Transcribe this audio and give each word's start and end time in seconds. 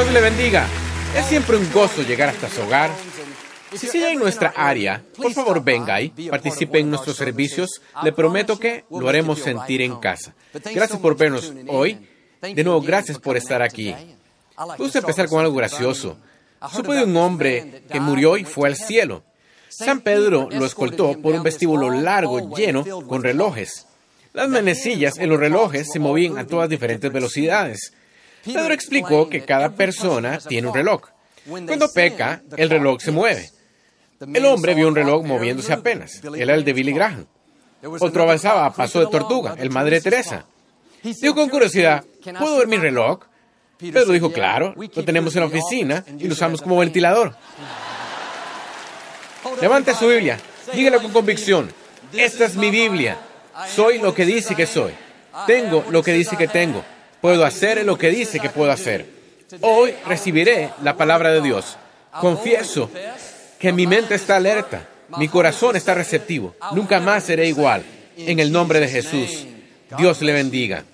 Dios 0.00 0.12
le 0.12 0.20
bendiga. 0.20 0.64
Es 1.16 1.26
siempre 1.26 1.56
un 1.56 1.72
gozo 1.72 2.02
llegar 2.02 2.28
hasta 2.28 2.48
su 2.48 2.62
hogar. 2.62 2.88
Si 3.74 3.88
sigue 3.88 4.12
en 4.12 4.20
nuestra 4.20 4.50
área, 4.54 5.02
por 5.16 5.32
favor 5.32 5.64
venga 5.64 6.00
y 6.00 6.10
participe 6.30 6.78
en 6.78 6.88
nuestros 6.88 7.16
servicios. 7.16 7.82
Le 8.04 8.12
prometo 8.12 8.60
que 8.60 8.84
lo 8.90 9.08
haremos 9.08 9.40
sentir 9.40 9.82
en 9.82 9.96
casa. 9.96 10.36
Gracias 10.72 11.00
por 11.00 11.16
vernos 11.16 11.52
hoy. 11.66 11.98
De 12.40 12.62
nuevo, 12.62 12.80
gracias 12.80 13.18
por 13.18 13.36
estar 13.36 13.60
aquí. 13.60 13.92
Puse 14.76 15.00
empezar 15.00 15.28
con 15.28 15.40
algo 15.40 15.56
gracioso. 15.56 16.16
Supe 16.72 16.94
de 16.94 17.02
un 17.02 17.16
hombre 17.16 17.82
que 17.90 17.98
murió 17.98 18.36
y 18.36 18.44
fue 18.44 18.68
al 18.68 18.76
cielo. 18.76 19.24
San 19.68 20.00
Pedro 20.02 20.48
lo 20.48 20.64
escoltó 20.64 21.20
por 21.20 21.34
un 21.34 21.42
vestíbulo 21.42 21.90
largo 21.90 22.54
lleno 22.54 22.84
con 23.08 23.24
relojes. 23.24 23.88
Las 24.32 24.48
manecillas 24.48 25.18
en 25.18 25.28
los 25.28 25.40
relojes 25.40 25.90
se 25.90 25.98
movían 25.98 26.38
a 26.38 26.46
todas 26.46 26.68
diferentes 26.68 27.12
velocidades. 27.12 27.94
Pedro 28.54 28.72
explicó 28.72 29.28
que 29.28 29.44
cada 29.44 29.70
persona 29.70 30.38
tiene 30.38 30.68
un 30.68 30.74
reloj. 30.74 31.02
Cuando 31.48 31.90
peca, 31.92 32.42
el 32.56 32.70
reloj 32.70 33.00
se 33.00 33.10
mueve. 33.10 33.50
El 34.20 34.44
hombre 34.46 34.74
vio 34.74 34.88
un 34.88 34.94
reloj 34.94 35.24
moviéndose 35.24 35.72
apenas. 35.72 36.20
Era 36.36 36.54
el 36.54 36.64
de 36.64 36.72
Billy 36.72 36.92
Graham. 36.92 37.26
Otro 38.00 38.22
avanzaba 38.22 38.66
a 38.66 38.72
paso 38.72 39.00
de 39.00 39.06
tortuga, 39.06 39.54
el 39.58 39.70
Madre 39.70 40.00
Teresa. 40.00 40.44
Dijo 41.02 41.34
con 41.34 41.48
curiosidad, 41.48 42.04
¿puedo 42.38 42.58
ver 42.58 42.66
mi 42.66 42.76
reloj? 42.76 43.20
Pedro 43.78 44.12
dijo, 44.12 44.32
claro, 44.32 44.74
lo 44.76 45.04
tenemos 45.04 45.34
en 45.36 45.40
la 45.40 45.46
oficina 45.46 46.04
y 46.18 46.26
lo 46.26 46.32
usamos 46.32 46.60
como 46.60 46.78
ventilador. 46.78 47.36
Levante 49.60 49.94
su 49.94 50.08
Biblia, 50.08 50.38
dígalo 50.74 51.00
con 51.00 51.12
convicción. 51.12 51.72
Esta 52.12 52.46
es 52.46 52.56
mi 52.56 52.70
Biblia. 52.70 53.18
Soy 53.74 53.98
lo 53.98 54.14
que 54.14 54.24
dice 54.24 54.56
que 54.56 54.66
soy. 54.66 54.92
Tengo 55.46 55.84
lo 55.90 56.02
que 56.02 56.12
dice 56.12 56.36
que 56.36 56.48
tengo. 56.48 56.84
Puedo 57.20 57.44
hacer 57.44 57.84
lo 57.84 57.98
que 57.98 58.10
dice 58.10 58.38
que 58.38 58.50
puedo 58.50 58.70
hacer. 58.70 59.06
Hoy 59.60 59.94
recibiré 60.06 60.70
la 60.82 60.96
palabra 60.96 61.32
de 61.32 61.40
Dios. 61.40 61.76
Confieso 62.20 62.90
que 63.58 63.72
mi 63.72 63.86
mente 63.86 64.14
está 64.14 64.36
alerta, 64.36 64.88
mi 65.16 65.28
corazón 65.28 65.76
está 65.76 65.94
receptivo. 65.94 66.54
Nunca 66.72 67.00
más 67.00 67.24
seré 67.24 67.48
igual. 67.48 67.82
En 68.16 68.40
el 68.40 68.52
nombre 68.52 68.80
de 68.80 68.88
Jesús, 68.88 69.46
Dios 69.96 70.20
le 70.22 70.32
bendiga. 70.32 70.84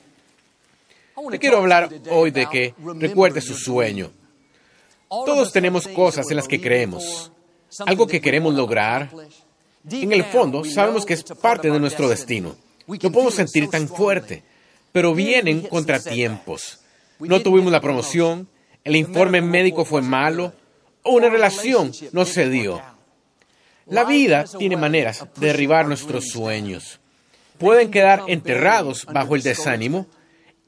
Le 1.31 1.39
quiero 1.39 1.59
hablar 1.59 1.91
hoy 2.11 2.31
de 2.31 2.47
que 2.47 2.75
recuerde 2.99 3.41
su 3.41 3.55
sueño. 3.55 4.11
Todos 5.09 5.53
tenemos 5.53 5.87
cosas 5.89 6.31
en 6.31 6.37
las 6.37 6.49
que 6.49 6.61
creemos, 6.61 7.31
algo 7.87 8.07
que 8.07 8.21
queremos 8.21 8.55
lograr. 8.55 9.11
En 9.91 10.13
el 10.13 10.25
fondo, 10.25 10.65
sabemos 10.65 11.05
que 11.05 11.15
es 11.15 11.25
parte 11.25 11.71
de 11.71 11.79
nuestro 11.79 12.09
destino. 12.09 12.57
Lo 12.87 13.11
podemos 13.11 13.35
sentir 13.35 13.69
tan 13.69 13.89
fuerte 13.89 14.43
pero 14.95 15.13
vienen 15.13 15.63
contratiempos. 15.63 16.79
No 17.19 17.43
tuvimos 17.43 17.73
la 17.73 17.81
promoción, 17.81 18.49
el 18.85 18.95
informe 18.95 19.43
médico 19.43 19.85
fue 19.85 20.03
malo 20.03 20.53
o 21.03 21.15
una 21.15 21.29
relación 21.29 21.91
no 22.13 22.25
se 22.25 22.49
dio. 22.49 22.81
La 23.87 24.05
vida 24.05 24.45
tiene 24.57 24.77
maneras 24.77 25.27
de 25.35 25.49
derribar 25.49 25.89
nuestros 25.89 26.29
sueños. 26.29 27.01
Pueden 27.59 27.91
quedar 27.91 28.23
enterrados 28.29 29.05
bajo 29.05 29.35
el 29.35 29.43
desánimo, 29.43 30.07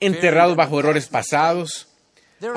enterrados 0.01 0.57
bajo 0.57 0.81
errores 0.81 1.07
pasados. 1.07 1.87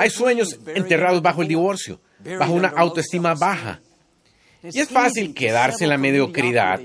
Hay 0.00 0.10
sueños 0.10 0.58
enterrados 0.74 1.22
bajo 1.22 1.42
el 1.42 1.46
divorcio, 1.46 2.00
bajo 2.36 2.52
una 2.52 2.70
autoestima 2.70 3.34
baja. 3.34 3.80
Y 4.64 4.80
es 4.80 4.88
fácil 4.88 5.34
quedarse 5.34 5.84
en 5.84 5.90
la 5.90 5.98
mediocridad, 5.98 6.80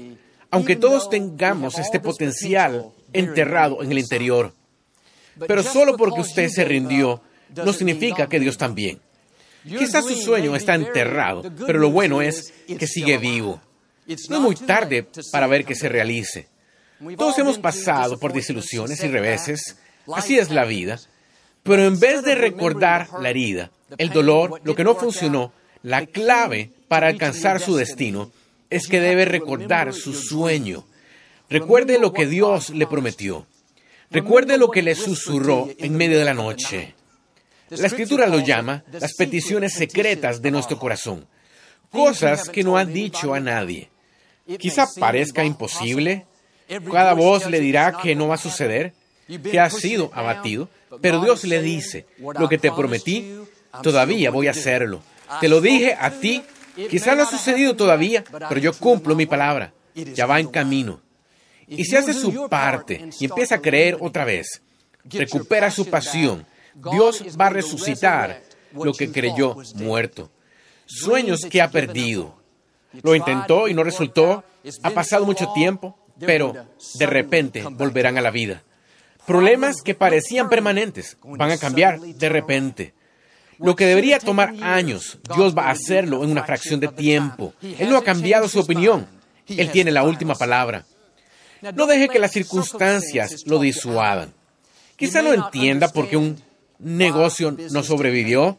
aunque 0.52 0.76
todos 0.76 1.10
tengamos 1.10 1.80
este 1.80 2.00
potencial 2.00 2.92
enterrado 3.14 3.82
en 3.82 3.92
el 3.92 3.98
interior. 3.98 4.54
Pero 5.48 5.64
solo 5.64 5.98
porque 5.98 6.22
usted 6.22 6.50
se 6.50 6.66
rindió 6.66 7.22
no 7.56 7.74
significa 7.74 8.28
que 8.28 8.40
Dios 8.40 8.58
también. 8.58 9.00
Quizás 9.64 10.06
su 10.06 10.16
sueño 10.16 10.56
está 10.56 10.76
enterrado, 10.76 11.44
pero 11.66 11.80
lo 11.80 11.90
bueno 11.90 12.22
es 12.22 12.54
que 12.68 12.88
sigue 12.88 13.18
vivo. 13.18 13.62
No 14.30 14.36
es 14.36 14.42
muy 14.42 14.56
tarde 14.56 15.08
para 15.32 15.48
ver 15.48 15.66
que 15.66 15.76
se 15.76 15.90
realice. 15.90 16.48
Todos 17.18 17.38
hemos 17.40 17.58
pasado 17.58 18.20
por 18.20 18.32
desilusiones 18.32 19.04
y 19.04 19.08
reveses. 19.08 19.78
Así 20.14 20.38
es 20.38 20.52
la 20.52 20.66
vida. 20.66 21.00
Pero 21.64 21.84
en 21.84 22.00
vez 22.00 22.22
de 22.24 22.36
recordar 22.36 23.10
la 23.20 23.32
herida, 23.32 23.72
el 23.98 24.12
dolor, 24.12 24.62
lo 24.64 24.76
que 24.76 24.84
no 24.84 24.96
funcionó, 24.96 25.52
la 25.82 26.06
clave 26.06 26.72
para 26.88 27.08
alcanzar 27.08 27.60
su 27.60 27.76
destino 27.76 28.32
es 28.70 28.88
que 28.88 29.00
debe 29.00 29.26
recordar 29.26 29.94
su 29.94 30.14
sueño. 30.14 30.86
Recuerde 31.50 31.98
lo 31.98 32.14
que 32.14 32.28
Dios 32.28 32.70
le 32.70 32.86
prometió. 32.86 33.48
Recuerde 34.16 34.58
lo 34.58 34.72
que 34.72 34.82
le 34.82 34.96
susurró 34.96 35.68
en 35.78 35.98
medio 35.98 36.18
de 36.18 36.24
la 36.24 36.34
noche. 36.34 36.96
La 37.70 37.88
escritura 37.88 38.28
lo 38.28 38.40
llama 38.40 38.86
las 38.90 39.14
peticiones 39.14 39.74
secretas 39.74 40.42
de 40.42 40.52
nuestro 40.52 40.80
corazón, 40.80 41.28
cosas 41.92 42.48
que 42.48 42.64
no 42.64 42.78
ha 42.78 42.86
dicho 42.86 43.34
a 43.34 43.42
nadie. 43.42 43.90
Quizá 44.58 44.88
parezca 44.98 45.44
imposible, 45.44 46.28
cada 46.90 47.12
voz 47.12 47.50
le 47.50 47.60
dirá 47.60 47.98
que 48.02 48.16
no 48.16 48.30
va 48.30 48.36
a 48.36 48.38
suceder, 48.38 48.94
que 49.28 49.60
ha 49.60 49.70
sido 49.70 50.10
abatido, 50.14 50.70
pero 51.02 51.22
Dios 51.22 51.44
le 51.44 51.62
dice, 51.62 52.06
lo 52.18 52.48
que 52.48 52.58
te 52.58 52.72
prometí, 52.72 53.36
todavía 53.84 54.32
voy 54.32 54.48
a 54.48 54.52
hacerlo. 54.52 55.02
Te 55.42 55.50
lo 55.50 55.60
dije 55.60 55.98
a 56.00 56.10
ti, 56.10 56.42
quizá 56.90 57.16
no 57.16 57.24
ha 57.24 57.30
sucedido 57.30 57.76
todavía, 57.76 58.24
pero 58.48 58.62
yo 58.62 58.72
cumplo 58.72 59.14
mi 59.14 59.26
palabra, 59.26 59.74
ya 59.94 60.26
va 60.26 60.40
en 60.40 60.48
camino. 60.48 61.02
Y 61.68 61.86
si 61.86 61.96
hace 61.96 62.14
su 62.14 62.48
parte 62.50 63.10
y 63.20 63.26
empieza 63.26 63.56
a 63.56 63.62
creer 63.62 63.98
otra 64.00 64.26
vez, 64.26 64.62
recupera 65.04 65.72
su 65.72 65.86
pasión, 65.90 66.46
Dios 66.92 67.24
va 67.40 67.48
a 67.48 67.52
resucitar 67.52 68.42
lo 68.74 68.94
que 68.94 69.12
creyó 69.12 69.56
muerto. 69.76 70.30
Sueños 70.86 71.42
que 71.50 71.62
ha 71.62 71.72
perdido. 71.72 72.36
Lo 73.02 73.16
intentó 73.16 73.68
y 73.68 73.74
no 73.74 73.84
resultó. 73.84 74.44
Ha 74.84 74.90
pasado 74.92 75.26
mucho 75.26 75.52
tiempo, 75.54 75.98
pero 76.20 76.54
de 76.96 77.06
repente 77.06 77.64
volverán 77.64 78.18
a 78.18 78.22
la 78.22 78.32
vida. 78.32 78.64
Problemas 79.26 79.82
que 79.82 79.96
parecían 79.96 80.50
permanentes 80.50 81.18
van 81.24 81.52
a 81.52 81.58
cambiar 81.58 82.00
de 82.00 82.30
repente. 82.30 82.94
Lo 83.58 83.76
que 83.76 83.86
debería 83.86 84.20
tomar 84.20 84.54
años, 84.62 85.18
Dios 85.36 85.58
va 85.58 85.68
a 85.68 85.72
hacerlo 85.72 86.24
en 86.24 86.32
una 86.32 86.44
fracción 86.44 86.80
de 86.80 86.90
tiempo. 86.90 87.54
Él 87.62 87.90
no 87.90 87.98
ha 87.98 88.04
cambiado 88.04 88.48
su 88.48 88.60
opinión. 88.60 89.08
Él 89.48 89.72
tiene 89.72 89.92
la 89.92 90.04
última 90.04 90.36
palabra. 90.36 90.86
No 91.74 91.88
deje 91.88 92.10
que 92.10 92.20
las 92.20 92.32
circunstancias 92.32 93.44
lo 93.46 93.60
disuadan. 93.60 94.34
Quizá 94.96 95.22
no 95.22 95.34
entienda 95.34 95.90
por 95.90 96.08
qué 96.08 96.18
un 96.18 96.42
negocio 96.80 97.56
no 97.72 97.84
sobrevivió, 97.84 98.58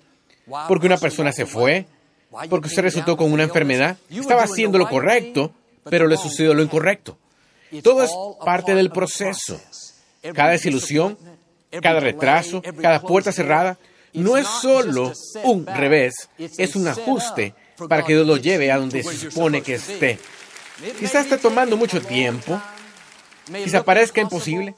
porque 0.68 0.86
una 0.86 0.98
persona 0.98 1.32
se 1.32 1.46
fue, 1.46 1.86
porque 2.48 2.68
usted 2.68 2.82
resultó 2.82 3.16
con 3.16 3.32
una 3.32 3.44
enfermedad. 3.44 3.96
Estaba 4.10 4.42
haciendo 4.42 4.78
lo 4.78 4.88
correcto, 4.88 5.52
pero 5.84 6.06
le 6.06 6.16
sucedió 6.16 6.54
lo 6.54 6.62
incorrecto. 6.62 7.18
Todo 7.82 8.02
es 8.02 8.10
parte 8.44 8.74
del 8.74 8.90
proceso. 8.90 9.60
Cada 10.34 10.50
desilusión, 10.50 11.18
cada 11.82 12.00
retraso, 12.00 12.62
cada 12.80 13.00
puerta 13.00 13.32
cerrada, 13.32 13.78
no 14.12 14.36
es 14.36 14.46
solo 14.46 15.12
un 15.44 15.66
revés, 15.66 16.28
es 16.38 16.74
un 16.74 16.88
ajuste 16.88 17.54
para 17.88 18.04
que 18.04 18.14
Dios 18.14 18.26
lo 18.26 18.36
lleve 18.36 18.72
a 18.72 18.78
donde 18.78 19.02
se 19.02 19.30
supone 19.30 19.62
que 19.62 19.74
esté. 19.74 20.18
Quizá 20.98 21.20
está 21.20 21.38
tomando 21.38 21.76
mucho 21.76 22.00
tiempo, 22.02 22.60
Quizá 23.46 23.84
parezca 23.84 24.20
imposible. 24.20 24.74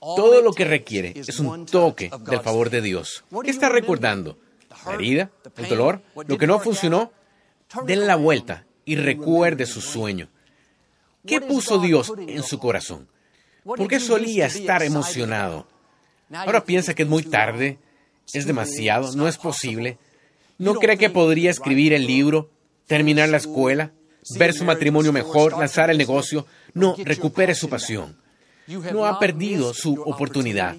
Todo 0.00 0.42
lo 0.42 0.52
que 0.52 0.64
requiere 0.64 1.14
es 1.16 1.40
un 1.40 1.66
toque 1.66 2.10
del 2.26 2.40
favor 2.40 2.70
de 2.70 2.80
Dios. 2.82 3.24
¿Qué 3.42 3.50
está 3.50 3.68
recordando? 3.68 4.38
La 4.84 4.94
herida, 4.94 5.30
el 5.56 5.68
dolor, 5.68 6.02
lo 6.26 6.38
que 6.38 6.46
no 6.46 6.60
funcionó. 6.60 7.12
Denle 7.84 8.06
la 8.06 8.16
vuelta 8.16 8.66
y 8.84 8.96
recuerde 8.96 9.66
su 9.66 9.80
sueño. 9.80 10.28
¿Qué 11.26 11.40
puso 11.40 11.78
Dios 11.78 12.12
en 12.18 12.42
su 12.42 12.58
corazón? 12.58 13.08
¿Por 13.64 13.88
qué 13.88 13.98
solía 13.98 14.46
estar 14.46 14.82
emocionado? 14.82 15.66
Ahora 16.32 16.64
piensa 16.64 16.94
que 16.94 17.02
es 17.02 17.08
muy 17.08 17.24
tarde, 17.24 17.78
es 18.32 18.46
demasiado, 18.46 19.12
no 19.16 19.26
es 19.26 19.36
posible. 19.36 19.98
¿No 20.58 20.74
cree 20.74 20.96
que 20.96 21.10
podría 21.10 21.50
escribir 21.50 21.92
el 21.92 22.06
libro, 22.06 22.50
terminar 22.86 23.28
la 23.28 23.38
escuela, 23.38 23.92
ver 24.34 24.52
su 24.52 24.64
matrimonio 24.64 25.12
mejor, 25.12 25.56
lanzar 25.58 25.90
el 25.90 25.98
negocio. 25.98 26.46
No, 26.76 26.94
recupere 26.98 27.54
su 27.54 27.70
pasión. 27.70 28.16
No 28.92 29.06
ha 29.06 29.18
perdido 29.18 29.72
su 29.72 29.94
oportunidad. 29.94 30.76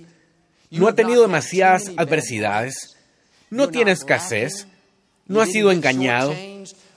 no 0.69 0.87
ha 0.87 0.93
tenido 0.93 1.23
demasiadas 1.23 1.91
adversidades, 1.97 2.97
no 3.49 3.69
tiene 3.69 3.91
escasez, 3.91 4.67
no 5.25 5.41
ha 5.41 5.47
sido 5.47 5.71
engañado. 5.71 6.35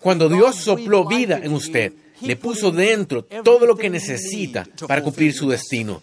Cuando 0.01 0.29
Dios 0.29 0.57
sopló 0.57 1.07
vida 1.07 1.41
en 1.43 1.55
usted, 1.55 1.93
le 2.21 2.37
puso 2.37 2.71
dentro 2.71 3.25
todo 3.25 3.65
lo 3.65 3.75
que 3.77 3.89
necesita 3.89 4.67
para 4.87 5.03
cumplir 5.03 5.33
su 5.33 5.49
destino. 5.49 6.03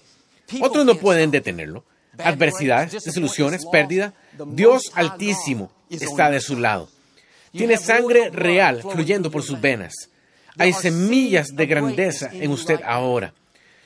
Otros 0.62 0.84
no 0.84 0.96
pueden 0.96 1.30
detenerlo. 1.30 1.84
Adversidades, 2.18 3.04
desilusiones, 3.04 3.66
pérdida. 3.72 4.16
Dios 4.48 4.92
Altísimo 4.96 5.72
está 5.90 6.32
de 6.32 6.40
su 6.40 6.58
lado. 6.60 6.90
Tiene 7.52 7.78
sangre 7.78 8.32
real 8.32 8.82
fluyendo 8.82 9.30
por 9.30 9.44
sus 9.44 9.62
venas. 9.62 10.10
Hay 10.58 10.74
semillas 10.74 11.56
de 11.56 11.66
grandeza 11.66 12.30
en 12.34 12.52
usted 12.52 12.80
ahora. 12.84 13.34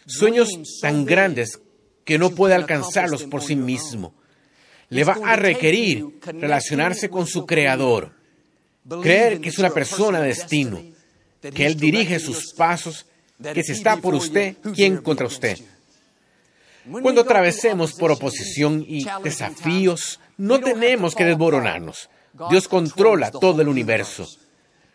Sueños 0.06 0.50
tan 0.82 1.06
grandes 1.06 1.60
que 2.06 2.18
no 2.18 2.32
puede 2.32 2.56
alcanzarlos 2.56 3.24
por 3.24 3.42
sí 3.42 3.56
mismo. 3.56 4.14
Le 4.90 5.04
va 5.04 5.18
a 5.24 5.36
requerir 5.36 6.20
relacionarse 6.22 7.10
con 7.10 7.28
su 7.28 7.46
Creador, 7.46 8.12
creer 9.02 9.40
que 9.40 9.50
es 9.50 9.58
una 9.58 9.70
persona 9.70 10.20
de 10.20 10.28
destino, 10.28 10.82
que 11.54 11.66
Él 11.66 11.78
dirige 11.78 12.20
sus 12.20 12.54
pasos, 12.54 13.06
que 13.54 13.64
si 13.64 13.72
está 13.72 13.98
por 13.98 14.14
usted, 14.14 14.58
¿quién 14.76 14.98
contra 14.98 15.28
usted? 15.28 15.58
Cuando 17.02 17.22
atravesemos 17.22 17.94
por 17.94 18.12
oposición 18.12 18.84
y 18.88 19.06
desafíos, 19.24 20.20
no 20.38 20.60
tenemos 20.60 21.16
que 21.16 21.26
desmoronarnos. 21.26 22.10
Dios 22.50 22.68
controla 22.68 23.30
todo 23.32 23.62
el 23.62 23.68
universo. 23.68 24.28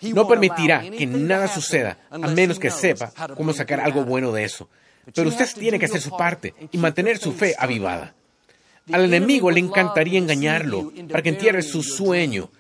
No 0.01 0.29
permitirá 0.29 0.83
que 0.91 1.07
nada 1.07 1.49
suceda 1.49 1.99
a 2.11 2.19
menos 2.19 2.59
que 2.59 2.71
sepa 2.71 3.13
cómo 3.35 3.53
sacar 3.53 3.81
algo 3.81 4.05
bueno 4.05 4.33
de 4.33 4.45
eso. 4.45 4.69
Pero 5.15 5.29
usted 5.29 5.49
tiene 5.59 5.79
que 5.79 5.87
hacer 5.87 6.01
su 6.01 6.17
parte 6.17 6.55
y 6.73 6.79
mantener 6.79 7.19
su 7.19 7.33
fe 7.33 7.55
avivada. 7.59 8.15
Al 8.93 9.05
enemigo 9.05 9.51
le 9.51 9.61
encantaría 9.61 10.19
engañarlo 10.19 10.93
para 11.11 11.23
que 11.23 11.31
entierre 11.31 11.63
su 11.63 11.83
sueño, 11.83 12.51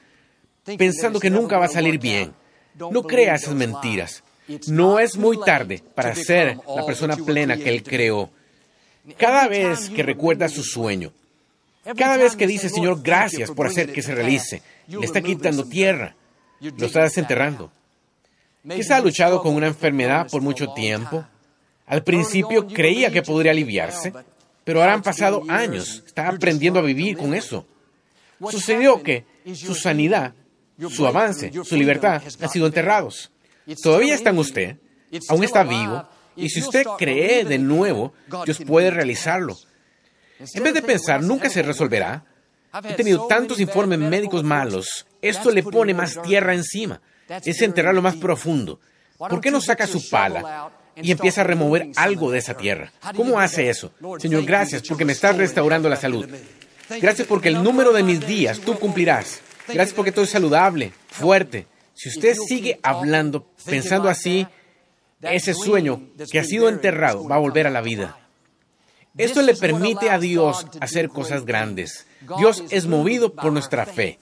pensando 0.79 1.21
que 1.21 1.31
nunca 1.31 1.59
va 1.59 1.67
a 1.67 1.69
salir 1.69 1.99
bien. 1.99 2.33
No 2.79 3.03
crea 3.03 3.35
esas 3.35 3.55
mentiras. 3.55 4.23
No 4.69 4.99
es 4.99 5.17
muy 5.17 5.38
tarde 5.41 5.83
para 5.94 6.15
ser 6.15 6.59
la 6.75 6.87
persona 6.87 7.17
plena 7.17 7.56
que 7.56 7.69
él 7.69 7.83
creó. 7.83 8.31
Cada 9.19 9.49
vez 9.49 9.91
que 9.91 10.03
recuerda 10.03 10.49
su 10.49 10.62
sueño, 10.62 11.12
cada 11.97 12.17
vez 12.17 12.35
que 12.35 12.47
dice, 12.47 12.69
Señor, 12.69 13.03
gracias 13.03 13.50
por 13.50 13.67
hacer 13.67 13.93
que 13.93 14.03
se 14.03 14.15
realice, 14.15 14.62
le 14.88 15.05
está 15.05 15.21
quitando 15.21 15.65
tierra, 15.65 16.17
lo 16.61 16.87
está 16.87 17.03
desenterrando. 17.03 17.70
Quizá 18.69 18.97
ha 18.97 19.00
luchado 19.00 19.43
con 19.43 19.55
una 19.55 19.69
enfermedad 19.69 20.26
por 20.31 20.43
mucho 20.43 20.73
tiempo. 20.73 21.25
Al 21.87 22.03
principio 22.03 22.67
creía 22.67 23.11
que 23.11 23.23
podría 23.23 23.53
aliviarse, 23.53 24.12
pero 24.64 24.81
ahora 24.81 24.94
han 24.94 25.03
pasado 25.03 25.44
años. 25.49 26.03
Está 26.05 26.29
aprendiendo 26.29 26.81
a 26.81 26.82
vivir 26.82 27.17
con 27.17 27.35
eso. 27.35 27.67
Sucedió 28.50 29.03
que 29.03 29.25
su 29.55 29.75
sanidad, 29.75 30.35
su 30.91 31.06
avance, 31.06 31.53
su 31.64 31.76
libertad 31.76 32.23
han 32.41 32.50
sido 32.50 32.67
enterrados. 32.67 33.31
Todavía 33.82 34.14
está 34.14 34.31
en 34.31 34.38
usted, 34.38 34.76
aún 35.29 35.44
está 35.44 35.62
vivo, 35.62 36.09
y 36.37 36.49
si 36.50 36.61
usted 36.61 36.85
cree 36.99 37.44
de 37.44 37.59
nuevo, 37.59 38.12
Dios 38.44 38.61
puede 38.67 38.91
realizarlo. 38.91 39.56
En 40.38 40.62
vez 40.62 40.75
de 40.75 40.82
pensar, 40.82 41.23
nunca 41.23 41.49
se 41.49 41.62
resolverá, 41.62 42.25
he 42.84 42.94
tenido 42.94 43.26
tantos 43.26 43.61
informes 43.61 43.99
médicos 43.99 44.43
malos, 44.43 45.06
esto 45.23 45.50
le 45.50 45.62
pone 45.62 45.94
más 45.94 46.20
tierra 46.23 46.55
encima, 46.55 47.00
es 47.28 47.62
enterrarlo 47.62 48.02
más 48.02 48.17
profundo. 48.17 48.81
¿Por 49.19 49.40
qué 49.40 49.50
no 49.50 49.61
saca 49.61 49.87
su 49.87 50.08
pala 50.11 50.70
y 50.96 51.11
empieza 51.11 51.40
a 51.40 51.44
remover 51.44 51.88
algo 51.96 52.31
de 52.31 52.38
esa 52.38 52.55
tierra? 52.55 52.93
¿Cómo 53.14 53.40
hace 53.40 53.69
eso? 53.69 53.93
Señor, 54.19 54.44
gracias 54.44 54.82
porque 54.82 55.05
me 55.05 55.12
estás 55.12 55.37
restaurando 55.37 55.88
la 55.88 55.96
salud. 55.96 56.26
Gracias 57.00 57.26
porque 57.26 57.49
el 57.49 57.62
número 57.62 57.93
de 57.93 58.02
mis 58.02 58.25
días 58.26 58.61
tú 58.61 58.78
cumplirás. 58.78 59.40
Gracias 59.67 59.94
porque 59.94 60.11
estoy 60.11 60.26
saludable, 60.26 60.93
fuerte. 61.08 61.67
Si 61.94 62.08
usted 62.11 62.34
sigue 62.34 62.78
hablando, 62.82 63.50
pensando 63.64 64.08
así, 64.08 64.46
ese 65.23 65.55
sueño 65.55 66.11
que 66.31 66.38
ha 66.38 66.44
sido 66.44 66.69
enterrado 66.69 67.26
va 67.26 67.37
a 67.37 67.40
volver 67.40 67.67
a 67.67 67.70
la 67.70 67.81
vida. 67.81 68.19
Esto 69.17 69.43
le 69.43 69.55
permite 69.55 70.11
a 70.11 70.19
Dios 70.19 70.67
hacer 70.81 71.09
cosas 71.09 71.45
grandes. 71.45 72.07
Dios 72.39 72.65
es 72.71 72.87
movido 72.87 73.33
por 73.33 73.53
nuestra 73.53 73.87
fe. 73.87 74.19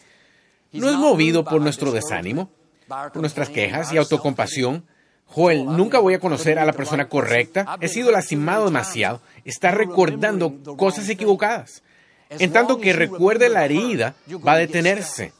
No 0.72 0.88
es 0.88 0.96
movido 0.96 1.44
por 1.44 1.60
nuestro 1.60 1.92
desánimo, 1.92 2.50
por 2.88 3.20
nuestras 3.20 3.48
quejas 3.48 3.92
y 3.92 3.96
autocompasión. 3.96 4.84
Joel, 5.26 5.64
nunca 5.64 5.98
voy 5.98 6.14
a 6.14 6.20
conocer 6.20 6.58
a 6.58 6.64
la 6.64 6.72
persona 6.72 7.08
correcta. 7.08 7.76
He 7.80 7.88
sido 7.88 8.10
lastimado 8.10 8.66
demasiado. 8.66 9.20
Está 9.44 9.70
recordando 9.70 10.54
cosas 10.76 11.08
equivocadas. 11.08 11.82
En 12.30 12.52
tanto 12.52 12.78
que 12.78 12.92
recuerde 12.92 13.48
la 13.48 13.64
herida, 13.64 14.14
va 14.46 14.52
a 14.52 14.58
detenerse. 14.58 15.32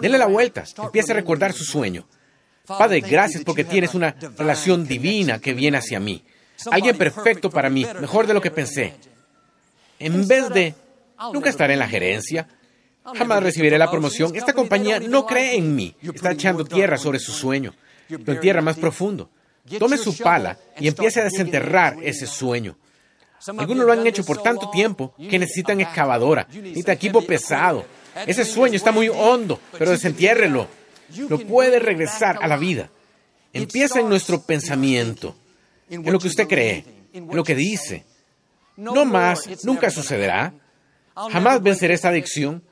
Dele 0.00 0.18
la 0.18 0.26
vuelta. 0.26 0.64
Empiece 0.82 1.12
a 1.12 1.16
recordar 1.16 1.52
su 1.52 1.64
sueño. 1.64 2.06
Padre, 2.66 3.00
gracias 3.00 3.42
porque 3.44 3.64
tienes 3.64 3.94
una 3.94 4.14
relación 4.38 4.86
divina 4.86 5.38
que 5.38 5.52
viene 5.52 5.78
hacia 5.78 6.00
mí. 6.00 6.24
Alguien 6.70 6.96
perfecto 6.96 7.50
para 7.50 7.68
mí, 7.70 7.86
mejor 8.00 8.26
de 8.26 8.34
lo 8.34 8.40
que 8.40 8.50
pensé. 8.50 8.94
En 9.98 10.26
vez 10.26 10.48
de, 10.50 10.74
nunca 11.32 11.50
estaré 11.50 11.74
en 11.74 11.78
la 11.80 11.88
gerencia, 11.88 12.48
jamás 13.14 13.42
recibiré 13.42 13.78
la 13.78 13.90
promoción, 13.90 14.34
esta 14.34 14.52
compañía 14.52 15.00
no 15.00 15.26
cree 15.26 15.56
en 15.56 15.74
mí. 15.74 15.94
Está 16.02 16.32
echando 16.32 16.64
tierra 16.64 16.98
sobre 16.98 17.18
su 17.18 17.32
sueño. 17.32 17.74
Lo 18.08 18.32
entierra 18.32 18.60
más 18.60 18.76
profundo. 18.76 19.30
Tome 19.78 19.96
su 19.96 20.16
pala 20.18 20.58
y 20.78 20.88
empiece 20.88 21.20
a 21.20 21.24
desenterrar 21.24 21.96
ese 22.02 22.26
sueño. 22.26 22.76
Algunos 23.58 23.86
lo 23.86 23.92
han 23.92 24.06
hecho 24.06 24.24
por 24.24 24.42
tanto 24.42 24.70
tiempo 24.70 25.14
que 25.16 25.38
necesitan 25.38 25.80
excavadora, 25.80 26.46
necesitan 26.52 26.94
equipo 26.94 27.24
pesado. 27.24 27.84
Ese 28.26 28.44
sueño 28.44 28.76
está 28.76 28.92
muy 28.92 29.08
hondo, 29.08 29.58
pero 29.78 29.90
desentiérrelo 29.90 30.68
lo 31.28 31.38
puede 31.40 31.78
regresar 31.78 32.38
a 32.40 32.46
la 32.46 32.56
vida. 32.56 32.90
Empieza 33.52 34.00
en 34.00 34.08
nuestro 34.08 34.42
pensamiento, 34.42 35.36
en 35.92 36.12
lo 36.12 36.18
que 36.18 36.28
usted 36.28 36.48
cree, 36.48 36.84
en 37.12 37.28
lo 37.34 37.44
que 37.44 37.54
dice. 37.54 38.04
No 38.76 39.04
más, 39.04 39.64
nunca 39.64 39.90
sucederá. 39.90 40.54
Jamás 41.14 41.62
venceré 41.62 41.94
esta 41.94 42.08
adicción. 42.08 42.62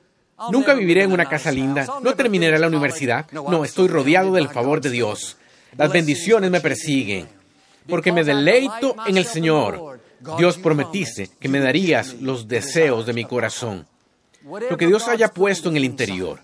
Nunca 0.50 0.72
viviré 0.72 1.02
en 1.02 1.12
una 1.12 1.26
casa 1.26 1.52
linda. 1.52 1.87
No 2.02 2.14
terminaré 2.14 2.58
la 2.58 2.67
universidad. 2.67 3.31
No, 3.31 3.64
estoy 3.64 3.88
rodeado 3.88 4.32
del 4.32 4.49
favor 4.49 4.81
de 4.81 4.90
Dios. 4.90 5.37
Las 5.76 5.93
bendiciones 5.93 6.50
me 6.50 6.61
persiguen. 6.61 7.28
Porque 7.87 8.12
me 8.12 8.25
deleito 8.25 8.96
en 9.06 9.17
el 9.17 9.26
Señor. 9.26 10.00
Dios 10.38 10.58
prometiste 10.58 11.31
que 11.38 11.49
me 11.49 11.61
darías 11.61 12.14
los 12.14 12.49
deseos 12.49 13.06
de 13.06 13.12
mi 13.12 13.25
corazón. 13.25 13.87
Lo 14.43 14.76
que 14.78 14.87
Dios 14.87 15.08
haya 15.08 15.28
puesto 15.28 15.69
en 15.69 15.76
el 15.76 15.84
interior. 15.84 16.40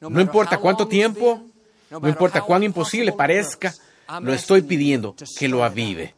No 0.00 0.20
importa 0.20 0.58
cuánto 0.58 0.88
tiempo, 0.88 1.42
no 1.90 2.08
importa 2.08 2.40
cuán 2.40 2.62
imposible 2.62 3.12
parezca, 3.12 3.74
lo 4.20 4.32
estoy 4.32 4.62
pidiendo 4.62 5.14
que 5.38 5.48
lo 5.48 5.64
avive. 5.64 6.14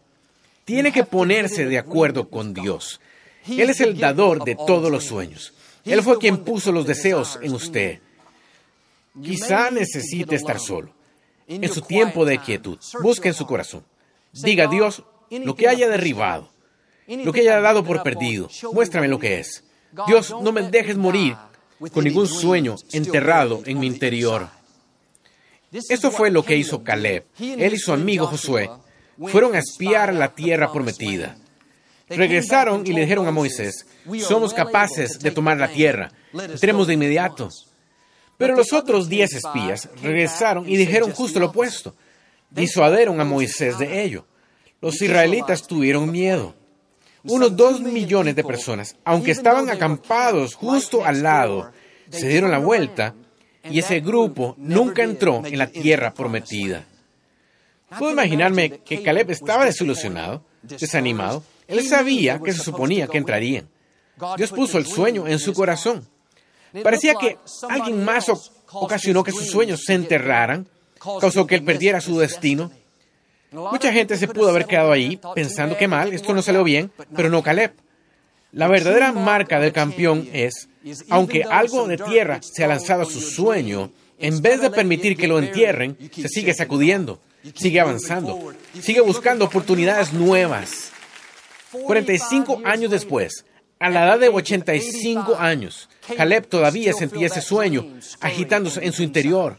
Tiene 0.64 0.92
que 0.92 1.04
ponerse 1.04 1.64
de 1.66 1.78
acuerdo 1.78 2.28
con 2.28 2.52
Dios. 2.52 3.00
Él 3.46 3.70
es 3.70 3.80
el 3.80 3.98
dador 3.98 4.44
de 4.44 4.54
todos 4.54 4.90
los 4.90 5.04
sueños. 5.04 5.54
Él 5.84 6.02
fue 6.02 6.18
quien 6.18 6.38
puso 6.38 6.72
los 6.72 6.86
deseos 6.86 7.38
en 7.42 7.54
usted. 7.54 8.00
Quizá 9.22 9.70
necesite 9.70 10.34
estar 10.34 10.60
solo. 10.60 10.92
En 11.46 11.72
su 11.72 11.80
tiempo 11.80 12.26
de 12.26 12.38
quietud, 12.38 12.78
busque 13.02 13.28
en 13.28 13.34
su 13.34 13.46
corazón. 13.46 13.82
Diga 14.32 14.64
a 14.64 14.68
Dios 14.68 15.02
lo 15.30 15.54
que 15.54 15.68
haya 15.68 15.88
derribado, 15.88 16.50
lo 17.06 17.32
que 17.32 17.40
haya 17.40 17.60
dado 17.60 17.82
por 17.84 18.02
perdido. 18.02 18.50
Muéstrame 18.72 19.08
lo 19.08 19.18
que 19.18 19.40
es. 19.40 19.64
Dios, 20.06 20.34
no 20.42 20.52
me 20.52 20.62
dejes 20.62 20.96
morir 20.98 21.36
con 21.92 22.04
ningún 22.04 22.26
sueño 22.26 22.76
enterrado 22.92 23.62
en 23.64 23.80
mi 23.80 23.86
interior. 23.86 24.48
Esto 25.72 26.10
fue 26.10 26.30
lo 26.30 26.44
que 26.44 26.56
hizo 26.56 26.82
Caleb. 26.82 27.26
Él 27.38 27.74
y 27.74 27.78
su 27.78 27.92
amigo 27.92 28.26
Josué 28.26 28.70
fueron 29.26 29.54
a 29.54 29.58
espiar 29.58 30.14
la 30.14 30.34
tierra 30.34 30.72
prometida. 30.72 31.36
Regresaron 32.08 32.86
y 32.86 32.92
le 32.92 33.02
dijeron 33.02 33.26
a 33.26 33.30
Moisés, 33.30 33.86
somos 34.20 34.54
capaces 34.54 35.18
de 35.18 35.30
tomar 35.30 35.58
la 35.58 35.68
tierra, 35.68 36.10
entremos 36.32 36.86
de 36.86 36.94
inmediato. 36.94 37.50
Pero 38.38 38.54
los 38.54 38.72
otros 38.72 39.08
diez 39.08 39.34
espías 39.34 39.88
regresaron 40.02 40.68
y 40.68 40.76
dijeron 40.76 41.12
justo 41.12 41.40
lo 41.40 41.46
opuesto. 41.46 41.94
Disuadieron 42.50 43.20
a 43.20 43.24
Moisés 43.24 43.78
de 43.78 44.02
ello. 44.02 44.26
Los 44.80 45.02
israelitas 45.02 45.66
tuvieron 45.66 46.10
miedo. 46.10 46.54
Unos 47.24 47.56
dos 47.56 47.80
millones 47.80 48.36
de 48.36 48.44
personas, 48.44 48.96
aunque 49.04 49.32
estaban 49.32 49.68
acampados 49.68 50.54
justo 50.54 51.04
al 51.04 51.22
lado, 51.22 51.72
se 52.08 52.28
dieron 52.28 52.50
la 52.50 52.58
vuelta 52.58 53.14
y 53.64 53.78
ese 53.78 54.00
grupo 54.00 54.54
nunca 54.58 55.02
entró 55.02 55.44
en 55.44 55.58
la 55.58 55.66
tierra 55.66 56.14
prometida. 56.14 56.84
Puedo 57.98 58.12
imaginarme 58.12 58.80
que 58.80 59.02
Caleb 59.02 59.30
estaba 59.30 59.64
desilusionado, 59.64 60.44
desanimado. 60.62 61.42
Él 61.66 61.86
sabía 61.86 62.38
que 62.38 62.52
se 62.52 62.62
suponía 62.62 63.06
que 63.06 63.18
entrarían. 63.18 63.68
Dios 64.36 64.50
puso 64.50 64.78
el 64.78 64.86
sueño 64.86 65.26
en 65.26 65.38
su 65.38 65.52
corazón. 65.52 66.06
Parecía 66.82 67.14
que 67.14 67.38
alguien 67.68 68.04
más 68.04 68.26
ocasionó 68.72 69.24
que 69.24 69.32
sus 69.32 69.50
sueños 69.50 69.82
se 69.84 69.94
enterraran, 69.94 70.66
causó 71.20 71.46
que 71.46 71.54
él 71.54 71.64
perdiera 71.64 72.00
su 72.00 72.18
destino. 72.18 72.70
Mucha 73.50 73.92
gente 73.92 74.16
se 74.16 74.28
pudo 74.28 74.50
haber 74.50 74.66
quedado 74.66 74.92
ahí 74.92 75.18
pensando 75.34 75.76
que 75.76 75.88
mal, 75.88 76.12
esto 76.12 76.34
no 76.34 76.42
salió 76.42 76.64
bien, 76.64 76.92
pero 77.16 77.30
no 77.30 77.42
Caleb. 77.42 77.72
La 78.52 78.66
verdadera 78.66 79.12
marca 79.12 79.60
del 79.60 79.72
campeón 79.72 80.28
es, 80.32 80.68
aunque 81.10 81.44
algo 81.44 81.86
de 81.86 81.98
tierra 81.98 82.40
se 82.42 82.64
ha 82.64 82.68
lanzado 82.68 83.02
a 83.02 83.06
su 83.06 83.20
sueño, 83.20 83.92
en 84.18 84.40
vez 84.40 84.60
de 84.60 84.70
permitir 84.70 85.16
que 85.16 85.28
lo 85.28 85.38
entierren, 85.38 85.96
se 86.14 86.28
sigue 86.28 86.54
sacudiendo, 86.54 87.20
sigue 87.54 87.80
avanzando, 87.80 88.54
sigue 88.80 89.00
buscando 89.00 89.44
oportunidades 89.44 90.12
nuevas. 90.12 90.92
45 91.70 92.62
años 92.64 92.90
después, 92.90 93.44
a 93.78 93.90
la 93.90 94.06
edad 94.06 94.18
de 94.18 94.28
85 94.28 95.36
años, 95.36 95.88
Caleb 96.16 96.46
todavía 96.48 96.92
sentía 96.94 97.26
ese 97.26 97.42
sueño 97.42 97.86
agitándose 98.20 98.84
en 98.84 98.92
su 98.92 99.02
interior. 99.02 99.58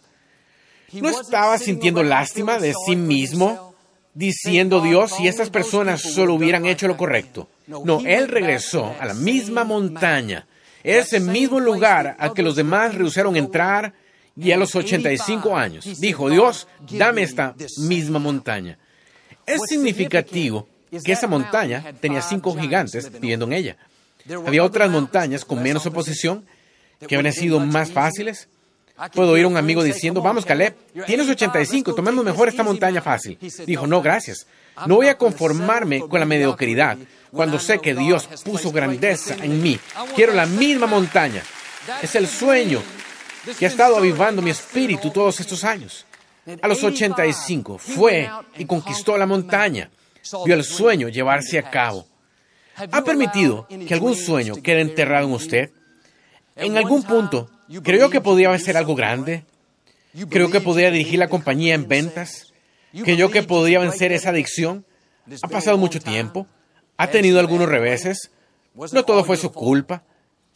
¿No 0.94 1.10
estaba 1.10 1.58
sintiendo 1.60 2.02
lástima 2.04 2.58
de 2.58 2.74
sí 2.86 2.96
mismo, 2.96 3.76
diciendo 4.16 4.82
Dios 4.82 5.14
si 5.16 5.28
estas 5.28 5.52
personas 5.52 6.02
solo 6.02 6.34
hubieran 6.34 6.66
hecho 6.66 6.88
lo 6.88 6.98
correcto? 6.98 7.48
No, 7.70 8.02
él 8.06 8.28
regresó 8.28 8.96
a 9.00 9.06
la 9.06 9.14
misma 9.14 9.64
montaña, 9.64 10.48
ese 10.84 11.20
mismo 11.20 11.60
lugar 11.60 12.16
al 12.18 12.34
que 12.34 12.42
los 12.42 12.56
demás 12.56 12.96
rehusaron 12.96 13.36
entrar 13.36 13.94
y 14.36 14.52
a 14.52 14.58
los 14.58 14.76
85 14.76 15.56
años 15.56 15.86
dijo, 16.00 16.30
Dios, 16.30 16.68
dame 16.90 17.24
esta 17.24 17.56
misma 17.78 18.18
montaña. 18.20 18.78
Es 19.46 19.62
significativo 19.68 20.68
que 21.04 21.12
esa 21.12 21.28
montaña 21.28 21.94
tenía 22.00 22.22
cinco 22.22 22.56
gigantes 22.58 23.12
viviendo 23.12 23.46
en 23.46 23.54
ella. 23.54 23.78
Había 24.46 24.64
otras 24.64 24.90
montañas 24.90 25.46
con 25.46 25.62
menos 25.62 25.86
oposición 25.86 26.46
que 27.08 27.16
habrían 27.16 27.34
sido 27.34 27.60
más 27.60 27.92
fáciles. 27.92 28.50
Puedo 29.14 29.32
oír 29.32 29.46
a 29.46 29.48
un 29.48 29.58
amigo 29.58 29.82
diciendo, 29.82 30.22
vamos 30.22 30.46
Caleb, 30.46 30.76
tienes 31.06 31.30
85, 31.30 31.96
tomemos 31.96 32.24
mejor 32.26 32.50
esta 32.50 32.64
montaña 32.64 33.02
fácil. 33.02 33.38
Dijo, 33.66 33.88
no, 33.88 34.02
gracias. 34.02 34.46
No 34.86 34.96
voy 34.96 35.08
a 35.08 35.18
conformarme 35.18 36.02
con 36.02 36.20
la 36.20 36.26
mediocridad 36.26 36.98
cuando 37.32 37.60
sé 37.60 37.80
que 37.80 37.96
Dios 37.96 38.28
puso 38.44 38.72
grandeza 38.72 39.36
en 39.42 39.62
mí. 39.62 39.80
Quiero 40.16 40.34
la 40.34 40.46
misma 40.46 40.88
montaña. 40.88 41.44
Es 42.02 42.16
el 42.16 42.28
sueño 42.28 42.82
que 43.58 43.66
ha 43.66 43.70
estado 43.70 43.98
avivando 43.98 44.42
mi 44.42 44.50
espíritu 44.50 45.12
todos 45.12 45.40
estos 45.40 45.64
años. 45.64 46.06
A 46.62 46.68
los 46.68 46.84
85 46.84 47.78
fue 47.78 48.30
y 48.58 48.66
conquistó 48.66 49.18
la 49.18 49.26
montaña. 49.26 49.90
Vio 50.46 50.56
el 50.56 50.64
sueño 50.64 51.08
llevarse 51.08 51.58
a 51.58 51.70
cabo. 51.70 52.06
¿Ha 52.76 53.04
permitido 53.04 53.68
que 53.88 53.94
algún 53.94 54.16
sueño 54.16 54.56
quede 54.62 54.82
enterrado 54.82 55.28
en 55.28 55.34
usted? 55.34 55.72
En 56.56 56.78
algún 56.78 57.04
punto, 57.04 57.50
creyó 57.84 58.10
que 58.10 58.22
podía 58.22 58.58
ser 58.60 58.78
algo 58.78 58.96
grande. 58.96 59.44
Creo 60.30 60.50
que 60.50 60.62
podía 60.62 60.92
dirigir 60.92 61.20
la 61.20 61.30
compañía 61.30 61.76
en 61.76 61.88
ventas. 61.88 62.54
Creyó 63.04 63.30
que 63.30 63.44
podía 63.44 63.80
vencer 63.80 64.12
esa 64.12 64.30
adicción. 64.30 64.86
Ha 65.44 65.48
pasado 65.48 65.78
mucho 65.78 66.00
tiempo. 66.00 66.48
Ha 66.98 67.08
tenido 67.08 67.40
algunos 67.40 67.70
reveses. 67.70 68.32
No 68.92 69.06
todo 69.06 69.24
fue 69.24 69.38
su 69.38 69.52
culpa. 69.52 70.04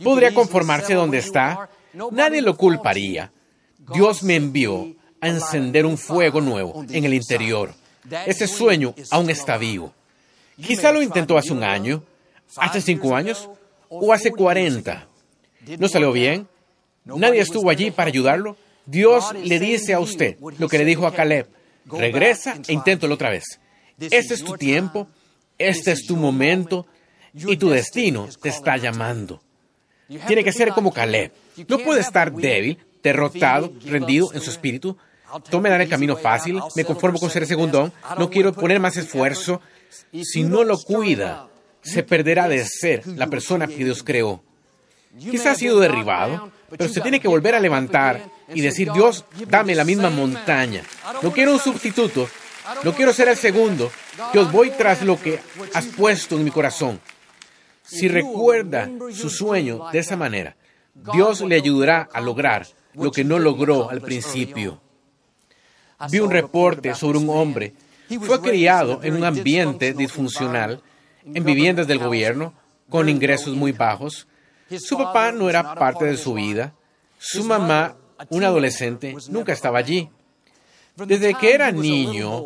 Podría 0.04 0.34
conformarse 0.34 0.94
donde 0.96 1.20
está. 1.20 1.70
Nadie 2.12 2.42
lo 2.42 2.58
culparía. 2.58 3.32
Dios 3.94 4.24
me 4.24 4.36
envió 4.36 4.96
a 5.22 5.28
encender 5.28 5.86
un 5.86 5.98
fuego 5.98 6.42
nuevo 6.42 6.84
en 6.90 7.06
el 7.06 7.14
interior. 7.14 7.74
Ese 8.26 8.48
sueño 8.48 8.96
aún 9.12 9.30
está 9.30 9.58
vivo. 9.58 9.94
Quizá 10.58 10.92
lo 10.92 11.02
intentó 11.02 11.38
hace 11.38 11.54
un 11.54 11.64
año, 11.64 12.04
hace 12.58 12.82
cinco 12.82 13.16
años 13.16 13.50
o 13.90 14.12
hace 14.14 14.32
cuarenta. 14.32 15.08
¿No 15.80 15.88
salió 15.88 16.12
bien? 16.12 16.48
¿Nadie 17.06 17.42
estuvo 17.42 17.70
allí 17.70 17.92
para 17.92 18.10
ayudarlo? 18.10 18.58
Dios 18.86 19.34
le 19.34 19.60
dice 19.60 19.94
a 19.94 20.00
usted 20.00 20.38
lo 20.60 20.68
que 20.68 20.78
le 20.78 20.86
dijo 20.86 21.08
a 21.08 21.14
Caleb. 21.14 21.48
Regresa 21.86 22.58
e 22.68 22.74
inténtalo 22.74 23.16
otra 23.16 23.30
vez. 23.30 23.60
Este 24.00 24.34
es 24.34 24.44
tu 24.44 24.58
tiempo, 24.58 25.08
este 25.58 25.92
es 25.92 26.06
tu 26.06 26.16
momento 26.16 26.86
y 27.34 27.58
tu 27.58 27.70
destino 27.70 28.28
te 28.42 28.50
está 28.50 28.78
llamando. 28.78 29.42
Tiene 30.28 30.44
que 30.44 30.52
ser 30.52 30.70
como 30.70 30.92
Caleb. 30.92 31.32
No 31.68 31.80
puede 31.80 32.02
estar 32.02 32.32
débil, 32.32 32.78
derrotado, 33.02 33.74
rendido 33.86 34.34
en 34.34 34.42
su 34.42 34.50
espíritu. 34.50 34.98
Tome 35.50 35.70
dar 35.70 35.82
el 35.82 35.90
camino 35.90 36.16
fácil, 36.16 36.60
me 36.76 36.86
conformo 36.86 37.20
con 37.20 37.30
ser 37.30 37.48
segundón, 37.48 37.92
no 38.18 38.30
quiero 38.30 38.54
poner 38.54 38.80
más 38.80 38.98
esfuerzo. 38.98 39.62
Si 40.22 40.44
no 40.44 40.64
lo 40.64 40.78
cuida, 40.80 41.48
se 41.82 42.04
perderá 42.04 42.48
de 42.48 42.64
ser 42.66 43.06
la 43.08 43.28
persona 43.28 43.68
que 43.68 43.84
Dios 43.84 44.04
creó. 44.04 44.44
Quizá 45.20 45.52
ha 45.52 45.56
sido 45.56 45.80
derribado, 45.80 46.52
pero 46.70 46.90
se 46.90 47.02
tiene 47.02 47.20
que 47.20 47.28
volver 47.28 47.56
a 47.56 47.60
levantar 47.60 48.22
y 48.54 48.62
decir, 48.62 48.92
Dios, 48.92 49.26
dame 49.48 49.76
la 49.76 49.84
misma 49.84 50.10
montaña. 50.10 50.84
No 51.22 51.32
quiero 51.32 51.54
un 51.54 51.60
sustituto, 51.60 52.28
no 52.84 52.94
quiero 52.94 53.14
ser 53.14 53.28
el 53.28 53.38
segundo. 53.38 53.92
Dios, 54.32 54.52
voy 54.52 54.72
tras 54.72 55.04
lo 55.04 55.20
que 55.20 55.40
has 55.74 55.86
puesto 55.86 56.36
en 56.36 56.44
mi 56.44 56.52
corazón. 56.52 57.00
Si 57.84 58.08
recuerda 58.08 58.90
su 59.14 59.30
sueño 59.30 59.90
de 59.92 60.00
esa 60.00 60.16
manera, 60.16 60.56
Dios 61.14 61.42
le 61.42 61.56
ayudará 61.56 62.08
a 62.12 62.22
lograr 62.22 62.68
lo 62.94 63.12
que 63.12 63.24
no 63.24 63.40
logró 63.40 63.90
al 63.90 64.02
principio. 64.02 64.82
Vi 66.10 66.20
un 66.20 66.32
reporte 66.32 66.96
sobre 66.96 67.18
un 67.18 67.30
hombre. 67.30 67.74
Fue 68.22 68.42
criado 68.42 69.00
en 69.04 69.16
un 69.16 69.24
ambiente 69.24 69.94
disfuncional, 69.94 70.82
en 71.26 71.44
viviendas 71.44 71.88
del 71.88 72.00
gobierno, 72.00 72.54
con 72.90 73.10
ingresos 73.10 73.56
muy 73.56 73.72
bajos. 73.72 74.28
Su 74.80 74.98
papá 74.98 75.32
no 75.32 75.50
era 75.50 75.76
parte 75.76 76.06
de 76.06 76.18
su 76.18 76.34
vida. 76.34 76.74
Su 77.18 77.44
mamá, 77.44 77.96
un 78.30 78.44
adolescente, 78.44 79.16
nunca 79.30 79.54
estaba 79.54 79.80
allí. 79.80 80.10
Desde 80.96 81.34
que 81.36 81.54
era 81.54 81.72
niño, 81.72 82.44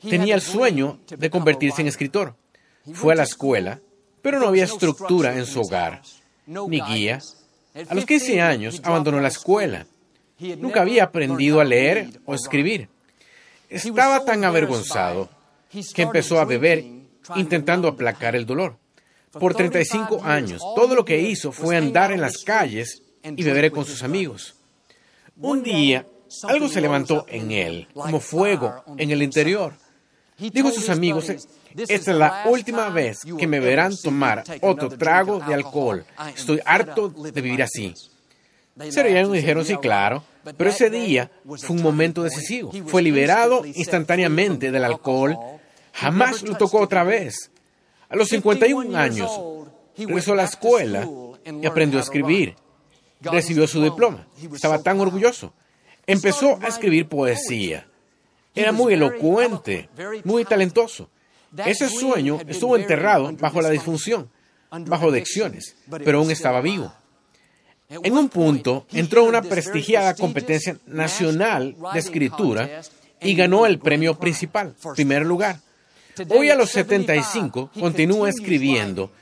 tenía 0.00 0.34
el 0.34 0.40
sueño 0.40 1.00
de 1.06 1.30
convertirse 1.30 1.80
en 1.80 1.88
escritor. 1.88 2.34
Fue 2.92 3.12
a 3.12 3.16
la 3.16 3.22
escuela, 3.24 3.80
pero 4.22 4.38
no 4.38 4.48
había 4.48 4.64
estructura 4.64 5.36
en 5.36 5.46
su 5.46 5.60
hogar, 5.60 6.02
ni 6.46 6.80
guía. 6.80 7.20
A 7.88 7.94
los 7.94 8.04
15 8.04 8.40
años 8.40 8.80
abandonó 8.82 9.20
la 9.20 9.28
escuela. 9.28 9.86
Nunca 10.38 10.82
había 10.82 11.04
aprendido 11.04 11.60
a 11.60 11.64
leer 11.64 12.20
o 12.24 12.34
escribir. 12.34 12.88
Estaba 13.68 14.24
tan 14.24 14.44
avergonzado 14.44 15.28
que 15.94 16.02
empezó 16.02 16.40
a 16.40 16.44
beber 16.44 16.84
intentando 17.36 17.88
aplacar 17.88 18.34
el 18.36 18.46
dolor. 18.46 18.78
Por 19.38 19.54
35 19.54 20.24
años, 20.24 20.60
todo 20.74 20.94
lo 20.94 21.04
que 21.04 21.20
hizo 21.20 21.52
fue 21.52 21.76
andar 21.76 22.12
en 22.12 22.20
las 22.20 22.38
calles 22.38 23.02
y 23.22 23.42
beber 23.42 23.70
con 23.70 23.84
sus 23.84 24.02
amigos. 24.02 24.54
Un 25.36 25.62
día, 25.62 26.06
algo 26.44 26.68
se 26.68 26.80
levantó 26.80 27.24
en 27.28 27.52
él, 27.52 27.88
como 27.94 28.20
fuego 28.20 28.82
en 28.96 29.10
el 29.10 29.22
interior. 29.22 29.74
Dijo 30.38 30.68
a 30.68 30.72
sus 30.72 30.88
amigos, 30.88 31.28
esta 31.28 32.10
es 32.10 32.16
la 32.16 32.44
última 32.48 32.88
vez 32.90 33.20
que 33.38 33.46
me 33.46 33.60
verán 33.60 33.96
tomar 33.96 34.44
otro 34.60 34.88
trago 34.88 35.40
de 35.40 35.54
alcohol. 35.54 36.04
Estoy 36.34 36.60
harto 36.64 37.08
de 37.08 37.40
vivir 37.40 37.62
así. 37.62 37.94
Se 38.90 39.10
y 39.10 39.32
dijeron, 39.32 39.64
sí, 39.64 39.76
claro. 39.76 40.22
Pero 40.56 40.70
ese 40.70 40.88
día 40.88 41.30
fue 41.44 41.76
un 41.76 41.82
momento 41.82 42.22
decisivo. 42.22 42.70
Fue 42.86 43.02
liberado 43.02 43.64
instantáneamente 43.66 44.70
del 44.70 44.84
alcohol. 44.84 45.36
Jamás 45.92 46.42
lo 46.42 46.56
tocó 46.56 46.80
otra 46.80 47.02
vez. 47.02 47.50
A 48.08 48.16
los 48.16 48.28
51 48.28 48.96
años, 48.96 49.30
regresó 49.96 50.32
a 50.32 50.36
la 50.36 50.44
escuela 50.44 51.08
y 51.44 51.66
aprendió 51.66 51.98
a 51.98 52.02
escribir. 52.02 52.56
Recibió 53.20 53.66
su 53.66 53.82
diploma. 53.82 54.26
Estaba 54.52 54.82
tan 54.82 55.00
orgulloso. 55.00 55.52
Empezó 56.06 56.58
a 56.62 56.68
escribir 56.68 57.08
poesía. 57.08 57.86
Era 58.54 58.72
muy 58.72 58.94
elocuente, 58.94 59.88
muy 60.24 60.44
talentoso. 60.44 61.10
Ese 61.64 61.88
sueño 61.88 62.38
estuvo 62.46 62.76
enterrado 62.76 63.32
bajo 63.32 63.60
la 63.60 63.70
disfunción, 63.70 64.30
bajo 64.70 65.08
adicciones, 65.08 65.76
pero 66.04 66.18
aún 66.18 66.30
estaba 66.30 66.60
vivo. 66.60 66.92
En 67.88 68.16
un 68.16 68.28
punto 68.28 68.86
entró 68.92 69.22
a 69.22 69.28
una 69.28 69.42
prestigiada 69.42 70.14
competencia 70.14 70.76
nacional 70.86 71.74
de 71.92 71.98
escritura 71.98 72.82
y 73.20 73.34
ganó 73.34 73.66
el 73.66 73.78
premio 73.78 74.18
principal, 74.18 74.74
primer 74.94 75.24
lugar. 75.24 75.60
Hoy 76.28 76.50
a 76.50 76.54
los 76.54 76.70
75 76.70 77.70
continúa 77.78 78.28
escribiendo, 78.28 79.12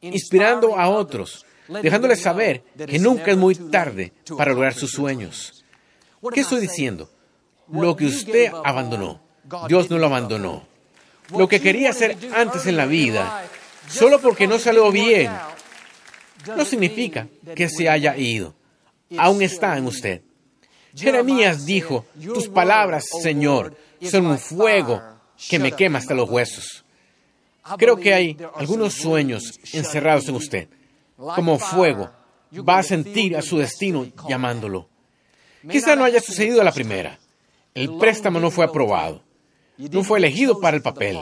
inspirando 0.00 0.76
a 0.76 0.88
otros, 0.88 1.46
dejándoles 1.82 2.20
saber 2.20 2.62
que 2.86 2.98
nunca 2.98 3.30
es 3.30 3.36
muy 3.36 3.54
tarde 3.54 4.12
para 4.36 4.52
lograr 4.52 4.74
sus 4.74 4.90
sueños. 4.90 5.64
¿Qué 6.32 6.40
estoy 6.40 6.60
diciendo? 6.60 7.10
Lo 7.70 7.96
que 7.96 8.06
usted 8.06 8.52
abandonó, 8.64 9.22
Dios 9.68 9.90
no 9.90 9.98
lo 9.98 10.06
abandonó. 10.06 10.66
Lo 11.36 11.48
que 11.48 11.60
quería 11.60 11.90
hacer 11.90 12.16
antes 12.34 12.66
en 12.66 12.76
la 12.76 12.86
vida, 12.86 13.44
solo 13.88 14.20
porque 14.20 14.46
no 14.46 14.58
salió 14.58 14.90
bien, 14.90 15.30
no 16.56 16.64
significa 16.64 17.28
que 17.54 17.68
se 17.68 17.88
haya 17.88 18.16
ido. 18.16 18.54
Aún 19.16 19.42
está 19.42 19.76
en 19.78 19.86
usted. 19.86 20.22
Jeremías 20.94 21.64
dijo, 21.64 22.04
tus 22.22 22.48
palabras, 22.48 23.06
Señor, 23.22 23.76
son 24.02 24.26
un 24.26 24.38
fuego 24.38 25.00
que 25.48 25.58
me 25.58 25.72
quema 25.72 25.98
hasta 25.98 26.14
los 26.14 26.28
huesos. 26.28 26.84
Creo 27.78 27.96
que 27.96 28.12
hay 28.12 28.36
algunos 28.56 28.94
sueños 28.94 29.58
encerrados 29.72 30.28
en 30.28 30.34
usted. 30.34 30.68
Como 31.16 31.58
fuego, 31.58 32.10
va 32.68 32.78
a 32.78 32.82
sentir 32.82 33.36
a 33.36 33.42
su 33.42 33.58
destino 33.58 34.06
llamándolo. 34.28 34.88
Quizá 35.70 35.94
no 35.94 36.04
haya 36.04 36.20
sucedido 36.20 36.60
a 36.60 36.64
la 36.64 36.72
primera. 36.72 37.18
El 37.74 37.96
préstamo 37.96 38.40
no 38.40 38.50
fue 38.50 38.64
aprobado. 38.64 39.22
No 39.78 40.04
fue 40.04 40.18
elegido 40.18 40.60
para 40.60 40.76
el 40.76 40.82
papel. 40.82 41.20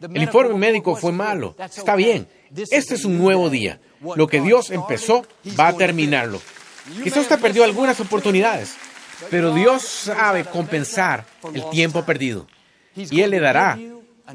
El 0.00 0.22
informe 0.22 0.54
médico 0.54 0.96
fue 0.96 1.12
malo. 1.12 1.54
Está 1.58 1.96
bien. 1.96 2.28
Este 2.70 2.94
es 2.94 3.04
un 3.04 3.18
nuevo 3.18 3.50
día. 3.50 3.80
Lo 4.16 4.26
que 4.26 4.40
Dios 4.40 4.70
empezó 4.70 5.26
va 5.58 5.68
a 5.68 5.76
terminarlo. 5.76 6.40
Quizá 7.02 7.20
usted 7.20 7.40
perdió 7.40 7.64
algunas 7.64 7.98
oportunidades, 8.00 8.74
pero 9.30 9.54
Dios 9.54 9.82
sabe 9.82 10.44
compensar 10.44 11.24
el 11.54 11.68
tiempo 11.70 12.04
perdido. 12.04 12.46
Y 12.96 13.20
Él 13.20 13.30
le 13.30 13.40
dará 13.40 13.78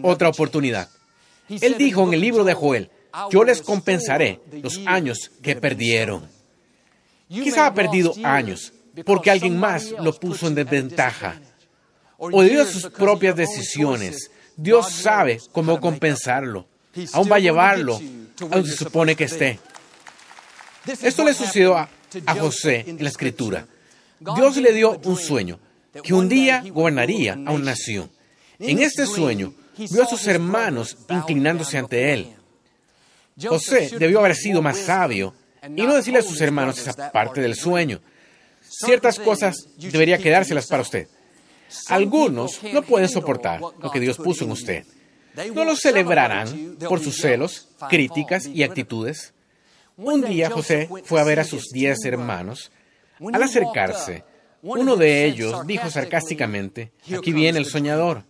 otra 0.01 0.29
oportunidad. 0.29 0.89
Él 1.49 1.75
dijo 1.77 2.03
en 2.07 2.13
el 2.13 2.21
libro 2.21 2.43
de 2.43 2.53
Joel, 2.53 2.89
yo 3.31 3.43
les 3.43 3.61
compensaré 3.61 4.39
los 4.61 4.79
años 4.85 5.31
que 5.41 5.55
perdieron. 5.55 6.27
Quizá 7.27 7.67
ha 7.67 7.73
perdido 7.73 8.13
años 8.23 8.73
porque 9.05 9.31
alguien 9.31 9.57
más 9.57 9.91
lo 9.91 10.13
puso 10.13 10.47
en 10.47 10.55
desventaja 10.55 11.39
o 12.17 12.41
debido 12.41 12.63
a 12.63 12.65
sus 12.65 12.87
propias 12.87 13.35
decisiones. 13.35 14.31
Dios 14.55 14.91
sabe 14.91 15.39
cómo 15.51 15.79
compensarlo. 15.79 16.67
Aún 17.13 17.31
va 17.31 17.37
a 17.37 17.39
llevarlo 17.39 17.95
a 17.95 18.45
donde 18.45 18.69
se 18.69 18.77
supone 18.77 19.15
que 19.15 19.25
esté. 19.25 19.59
Esto 21.01 21.23
le 21.23 21.33
sucedió 21.33 21.77
a, 21.77 21.89
a 22.25 22.35
José 22.35 22.83
en 22.87 23.01
la 23.01 23.09
escritura. 23.09 23.65
Dios 24.19 24.57
le 24.57 24.73
dio 24.73 24.99
un 25.03 25.15
sueño, 25.15 25.59
que 26.03 26.13
un 26.13 26.27
día 26.27 26.63
gobernaría 26.73 27.33
a 27.33 27.51
una 27.51 27.71
nación. 27.71 28.09
En 28.59 28.79
este 28.79 29.05
sueño, 29.05 29.53
vio 29.77 30.03
a 30.03 30.07
sus 30.07 30.27
hermanos 30.27 30.97
inclinándose 31.09 31.77
ante 31.77 32.13
él. 32.13 32.35
José 33.41 33.91
debió 33.97 34.19
haber 34.19 34.35
sido 34.35 34.61
más 34.61 34.77
sabio 34.77 35.33
y 35.63 35.81
no 35.83 35.95
decirle 35.95 36.19
a 36.19 36.23
sus 36.23 36.41
hermanos 36.41 36.77
esa 36.77 37.11
parte 37.11 37.41
del 37.41 37.55
sueño. 37.55 38.01
Ciertas 38.61 39.17
cosas 39.17 39.55
debería 39.77 40.17
quedárselas 40.17 40.67
para 40.67 40.81
usted. 40.81 41.07
Algunos 41.87 42.61
no 42.73 42.81
pueden 42.81 43.09
soportar 43.09 43.61
lo 43.61 43.91
que 43.91 43.99
Dios 43.99 44.17
puso 44.17 44.43
en 44.43 44.51
usted. 44.51 44.85
No 45.53 45.63
lo 45.63 45.75
celebrarán 45.75 46.77
por 46.87 46.99
sus 46.99 47.17
celos, 47.17 47.69
críticas 47.89 48.45
y 48.45 48.63
actitudes. 48.63 49.33
Un 49.95 50.21
día 50.21 50.49
José 50.49 50.89
fue 51.05 51.21
a 51.21 51.23
ver 51.23 51.39
a 51.39 51.43
sus 51.43 51.69
diez 51.69 52.03
hermanos. 52.05 52.71
Al 53.33 53.43
acercarse, 53.43 54.23
uno 54.61 54.97
de 54.97 55.25
ellos 55.25 55.65
dijo 55.65 55.89
sarcásticamente, 55.89 56.91
aquí 57.17 57.31
viene 57.31 57.59
el 57.59 57.65
soñador. 57.65 58.25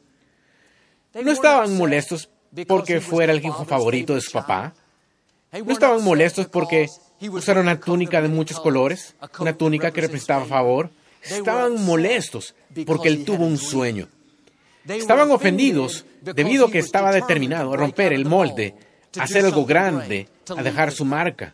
No 1.23 1.31
estaban 1.31 1.77
molestos 1.77 2.29
porque 2.67 3.01
fuera 3.01 3.33
el 3.33 3.43
hijo 3.43 3.65
favorito 3.65 4.15
de 4.15 4.21
su 4.21 4.31
papá. 4.31 4.73
No 5.51 5.71
estaban 5.71 6.03
molestos 6.03 6.47
porque 6.47 6.88
usara 7.21 7.61
una 7.61 7.79
túnica 7.79 8.21
de 8.21 8.27
muchos 8.27 8.59
colores, 8.59 9.15
una 9.39 9.53
túnica 9.53 9.91
que 9.91 10.01
representaba 10.01 10.45
favor. 10.45 10.89
Estaban 11.21 11.83
molestos 11.83 12.55
porque 12.85 13.09
él 13.09 13.25
tuvo 13.25 13.45
un 13.45 13.57
sueño. 13.57 14.07
Estaban 14.88 15.29
ofendidos 15.31 16.05
debido 16.21 16.67
a 16.67 16.71
que 16.71 16.79
estaba 16.79 17.11
determinado 17.11 17.73
a 17.73 17.77
romper 17.77 18.13
el 18.13 18.25
molde, 18.25 18.75
a 19.17 19.23
hacer 19.23 19.45
algo 19.45 19.65
grande, 19.65 20.27
a 20.55 20.63
dejar 20.63 20.91
su 20.91 21.05
marca. 21.05 21.53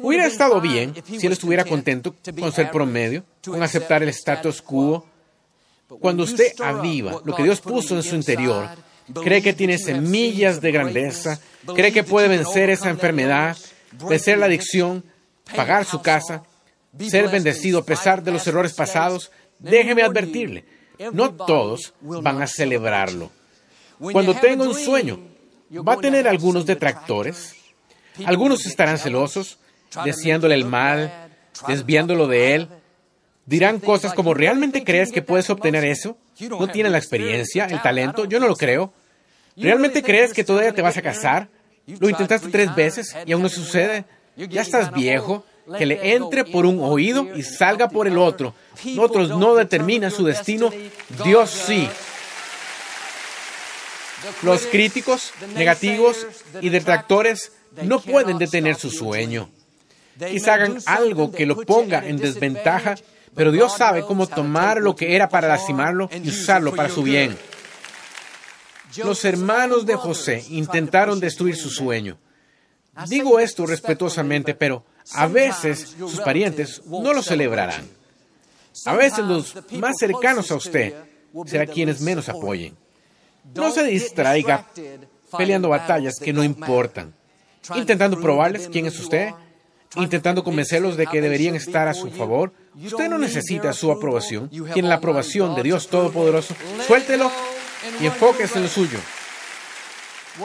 Hubiera 0.00 0.26
estado 0.26 0.60
bien 0.60 0.94
si 1.04 1.26
él 1.26 1.32
estuviera 1.32 1.64
contento 1.64 2.14
con 2.40 2.52
ser 2.52 2.70
promedio, 2.70 3.24
con 3.44 3.62
aceptar 3.62 4.02
el 4.02 4.08
status 4.08 4.62
quo. 4.62 5.06
Cuando 5.88 6.24
usted 6.24 6.52
aviva 6.60 7.20
lo 7.24 7.34
que 7.34 7.42
Dios 7.42 7.60
puso 7.60 7.96
en 7.96 8.02
su 8.02 8.14
interior, 8.14 8.68
cree 9.22 9.42
que 9.42 9.52
tiene 9.52 9.78
semillas 9.78 10.60
de 10.60 10.72
grandeza, 10.72 11.38
cree 11.74 11.92
que 11.92 12.04
puede 12.04 12.28
vencer 12.28 12.70
esa 12.70 12.90
enfermedad, 12.90 13.56
vencer 14.08 14.38
la 14.38 14.46
adicción, 14.46 15.04
pagar 15.54 15.84
su 15.84 16.00
casa, 16.00 16.42
ser 17.08 17.28
bendecido 17.28 17.80
a 17.80 17.84
pesar 17.84 18.22
de 18.22 18.32
los 18.32 18.46
errores 18.46 18.72
pasados, 18.74 19.30
déjeme 19.58 20.02
advertirle, 20.02 20.64
no 21.12 21.34
todos 21.34 21.94
van 22.00 22.42
a 22.42 22.46
celebrarlo. 22.46 23.30
Cuando 23.98 24.34
tenga 24.34 24.64
un 24.64 24.74
sueño, 24.74 25.20
va 25.86 25.94
a 25.94 26.00
tener 26.00 26.28
algunos 26.28 26.66
detractores, 26.66 27.54
algunos 28.24 28.66
estarán 28.66 28.98
celosos, 28.98 29.58
deseándole 30.04 30.54
el 30.54 30.64
mal, 30.64 31.30
desviándolo 31.68 32.26
de 32.26 32.54
él. 32.54 32.68
Dirán 33.46 33.78
cosas 33.78 34.14
como, 34.14 34.32
¿realmente 34.32 34.84
crees 34.84 35.12
que 35.12 35.22
puedes 35.22 35.50
obtener 35.50 35.84
eso? 35.84 36.16
¿No 36.48 36.68
tienes 36.68 36.92
la 36.92 36.98
experiencia, 36.98 37.66
el 37.66 37.82
talento? 37.82 38.24
Yo 38.24 38.40
no 38.40 38.48
lo 38.48 38.56
creo. 38.56 38.92
¿Realmente 39.56 40.02
crees 40.02 40.32
que 40.32 40.44
todavía 40.44 40.72
te 40.72 40.82
vas 40.82 40.96
a 40.96 41.02
casar? 41.02 41.48
Lo 41.86 42.08
intentaste 42.08 42.48
tres 42.48 42.74
veces 42.74 43.14
y 43.26 43.32
aún 43.32 43.42
no 43.42 43.48
sucede. 43.48 44.04
Ya 44.36 44.62
estás 44.62 44.92
viejo. 44.92 45.44
Que 45.78 45.86
le 45.86 46.14
entre 46.14 46.44
por 46.44 46.66
un 46.66 46.78
oído 46.80 47.26
y 47.34 47.42
salga 47.42 47.88
por 47.88 48.06
el 48.06 48.18
otro. 48.18 48.54
Otros 48.98 49.30
no 49.30 49.54
determinan 49.54 50.10
su 50.10 50.24
destino. 50.24 50.70
Dios 51.24 51.50
sí. 51.50 51.88
Los 54.42 54.66
críticos, 54.66 55.32
negativos 55.54 56.26
y 56.60 56.68
detractores 56.68 57.52
no 57.82 58.00
pueden 58.00 58.38
detener 58.38 58.76
su 58.76 58.90
sueño. 58.90 59.48
Quizá 60.18 60.54
hagan 60.54 60.78
algo 60.86 61.32
que 61.32 61.46
lo 61.46 61.56
ponga 61.62 62.06
en 62.06 62.16
desventaja, 62.18 62.96
pero 63.34 63.52
Dios 63.52 63.76
sabe 63.76 64.02
cómo 64.02 64.26
tomar 64.26 64.80
lo 64.80 64.94
que 64.94 65.14
era 65.16 65.28
para 65.28 65.48
lastimarlo 65.48 66.08
y 66.12 66.28
usarlo 66.28 66.74
para 66.74 66.88
su 66.88 67.02
bien. 67.02 67.36
Los 68.96 69.24
hermanos 69.24 69.86
de 69.86 69.96
José 69.96 70.44
intentaron 70.50 71.18
destruir 71.18 71.56
su 71.56 71.70
sueño. 71.70 72.18
Digo 73.08 73.40
esto 73.40 73.66
respetuosamente, 73.66 74.54
pero 74.54 74.84
a 75.12 75.26
veces 75.26 75.96
sus 75.98 76.20
parientes 76.20 76.82
no 76.86 77.12
lo 77.12 77.22
celebrarán. 77.22 77.88
A 78.86 78.94
veces 78.94 79.24
los 79.24 79.54
más 79.72 79.96
cercanos 79.98 80.50
a 80.50 80.56
usted 80.56 80.94
serán 81.46 81.66
quienes 81.66 82.00
menos 82.00 82.28
apoyen. 82.28 82.76
No 83.54 83.70
se 83.70 83.84
distraiga 83.84 84.66
peleando 85.36 85.68
batallas 85.68 86.18
que 86.18 86.32
no 86.32 86.44
importan, 86.44 87.14
intentando 87.74 88.20
probarles 88.20 88.68
quién 88.68 88.86
es 88.86 88.98
usted, 88.98 89.30
intentando 89.96 90.44
convencerlos 90.44 90.96
de 90.96 91.06
que 91.06 91.20
deberían 91.20 91.54
estar 91.54 91.88
a 91.88 91.94
su 91.94 92.10
favor. 92.10 92.52
Usted 92.82 93.08
no 93.08 93.18
necesita 93.18 93.72
su 93.72 93.92
aprobación, 93.92 94.48
tiene 94.48 94.88
la 94.88 94.96
aprobación 94.96 95.54
de 95.54 95.62
Dios 95.62 95.88
Todopoderoso. 95.88 96.54
Suéltelo 96.86 97.30
y 98.00 98.06
enfóquese 98.06 98.58
en 98.58 98.64
lo 98.64 98.68
suyo. 98.68 98.98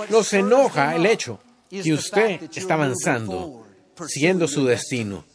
Los 0.09 0.31
enoja 0.33 0.95
el 0.95 1.05
hecho 1.05 1.39
que 1.69 1.93
usted 1.93 2.49
está 2.53 2.75
avanzando, 2.75 3.65
siguiendo 4.07 4.47
su 4.47 4.65
destino. 4.65 5.25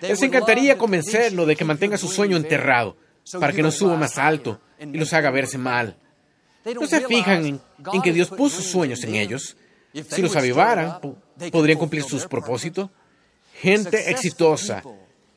Les 0.00 0.22
encantaría 0.22 0.78
convencerlo 0.78 1.44
de 1.44 1.56
que 1.56 1.64
mantenga 1.64 1.98
su 1.98 2.08
sueño 2.08 2.36
enterrado, 2.36 2.96
para 3.38 3.52
que 3.52 3.62
no 3.62 3.70
suba 3.70 3.96
más 3.96 4.16
alto 4.16 4.60
y 4.80 4.96
los 4.96 5.12
haga 5.12 5.30
verse 5.30 5.58
mal. 5.58 5.96
No 6.64 6.86
se 6.86 7.02
fijan 7.02 7.46
en, 7.46 8.02
que 8.02 8.12
Dios 8.12 8.28
puso 8.30 8.62
sueños 8.62 9.04
en 9.04 9.14
ellos. 9.14 9.56
Si 10.08 10.22
los 10.22 10.36
avivaran, 10.36 11.00
podrían 11.52 11.78
cumplir 11.78 12.02
sus 12.02 12.26
propósitos. 12.26 12.88
Gente 13.60 14.10
exitosa 14.10 14.82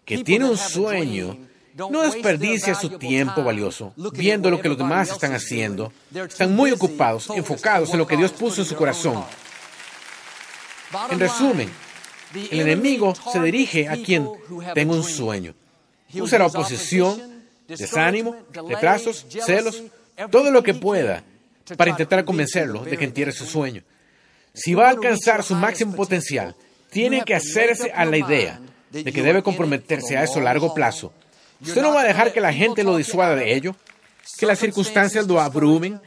que 0.05 0.23
tiene 0.23 0.45
un 0.45 0.57
sueño 0.57 1.37
no 1.75 2.01
desperdicia 2.03 2.75
su 2.75 2.89
tiempo 2.97 3.43
valioso 3.43 3.93
viendo 4.13 4.49
lo 4.49 4.61
que 4.61 4.69
los 4.69 4.77
demás 4.77 5.09
están 5.09 5.33
haciendo. 5.33 5.91
Están 6.13 6.55
muy 6.55 6.71
ocupados, 6.71 7.29
enfocados 7.31 7.91
en 7.91 7.97
lo 7.97 8.07
que 8.07 8.17
Dios 8.17 8.31
puso 8.31 8.61
en 8.61 8.67
su 8.67 8.75
corazón. 8.75 9.23
En 11.09 11.19
resumen, 11.19 11.69
el 12.51 12.61
enemigo 12.61 13.13
se 13.31 13.41
dirige 13.41 13.87
a 13.87 13.95
quien 13.95 14.29
tenga 14.73 14.93
un 14.93 15.03
sueño. 15.03 15.55
Usará 16.13 16.45
oposición, 16.45 17.43
desánimo, 17.67 18.35
retrasos, 18.51 19.25
celos, 19.29 19.83
todo 20.29 20.51
lo 20.51 20.61
que 20.61 20.75
pueda 20.75 21.23
para 21.75 21.89
intentar 21.89 22.23
convencerlo 22.23 22.83
de 22.83 22.97
que 22.97 23.05
entierre 23.05 23.31
su 23.31 23.45
sueño. 23.45 23.81
Si 24.53 24.75
va 24.75 24.87
a 24.87 24.89
alcanzar 24.91 25.41
su 25.41 25.55
máximo 25.55 25.95
potencial, 25.95 26.55
tiene 26.91 27.23
que 27.23 27.33
hacerse 27.33 27.91
a 27.91 28.05
la 28.05 28.17
idea 28.17 28.59
de 28.93 29.11
que 29.11 29.23
debe 29.23 29.43
comprometerse 29.43 30.15
a 30.15 30.23
eso 30.23 30.39
a 30.39 30.43
largo 30.43 30.73
plazo 30.73 31.11
Usted 31.65 31.81
no 31.81 31.93
va 31.93 32.01
a 32.01 32.05
dejar 32.05 32.33
que 32.33 32.41
la 32.41 32.53
gente 32.53 32.83
lo 32.83 32.97
disuada 32.97 33.35
de 33.35 33.53
ello, 33.53 33.75
que 34.37 34.45
las 34.45 34.59
circunstancias 34.59 35.27
lo 35.27 35.39
abrumen, 35.39 36.01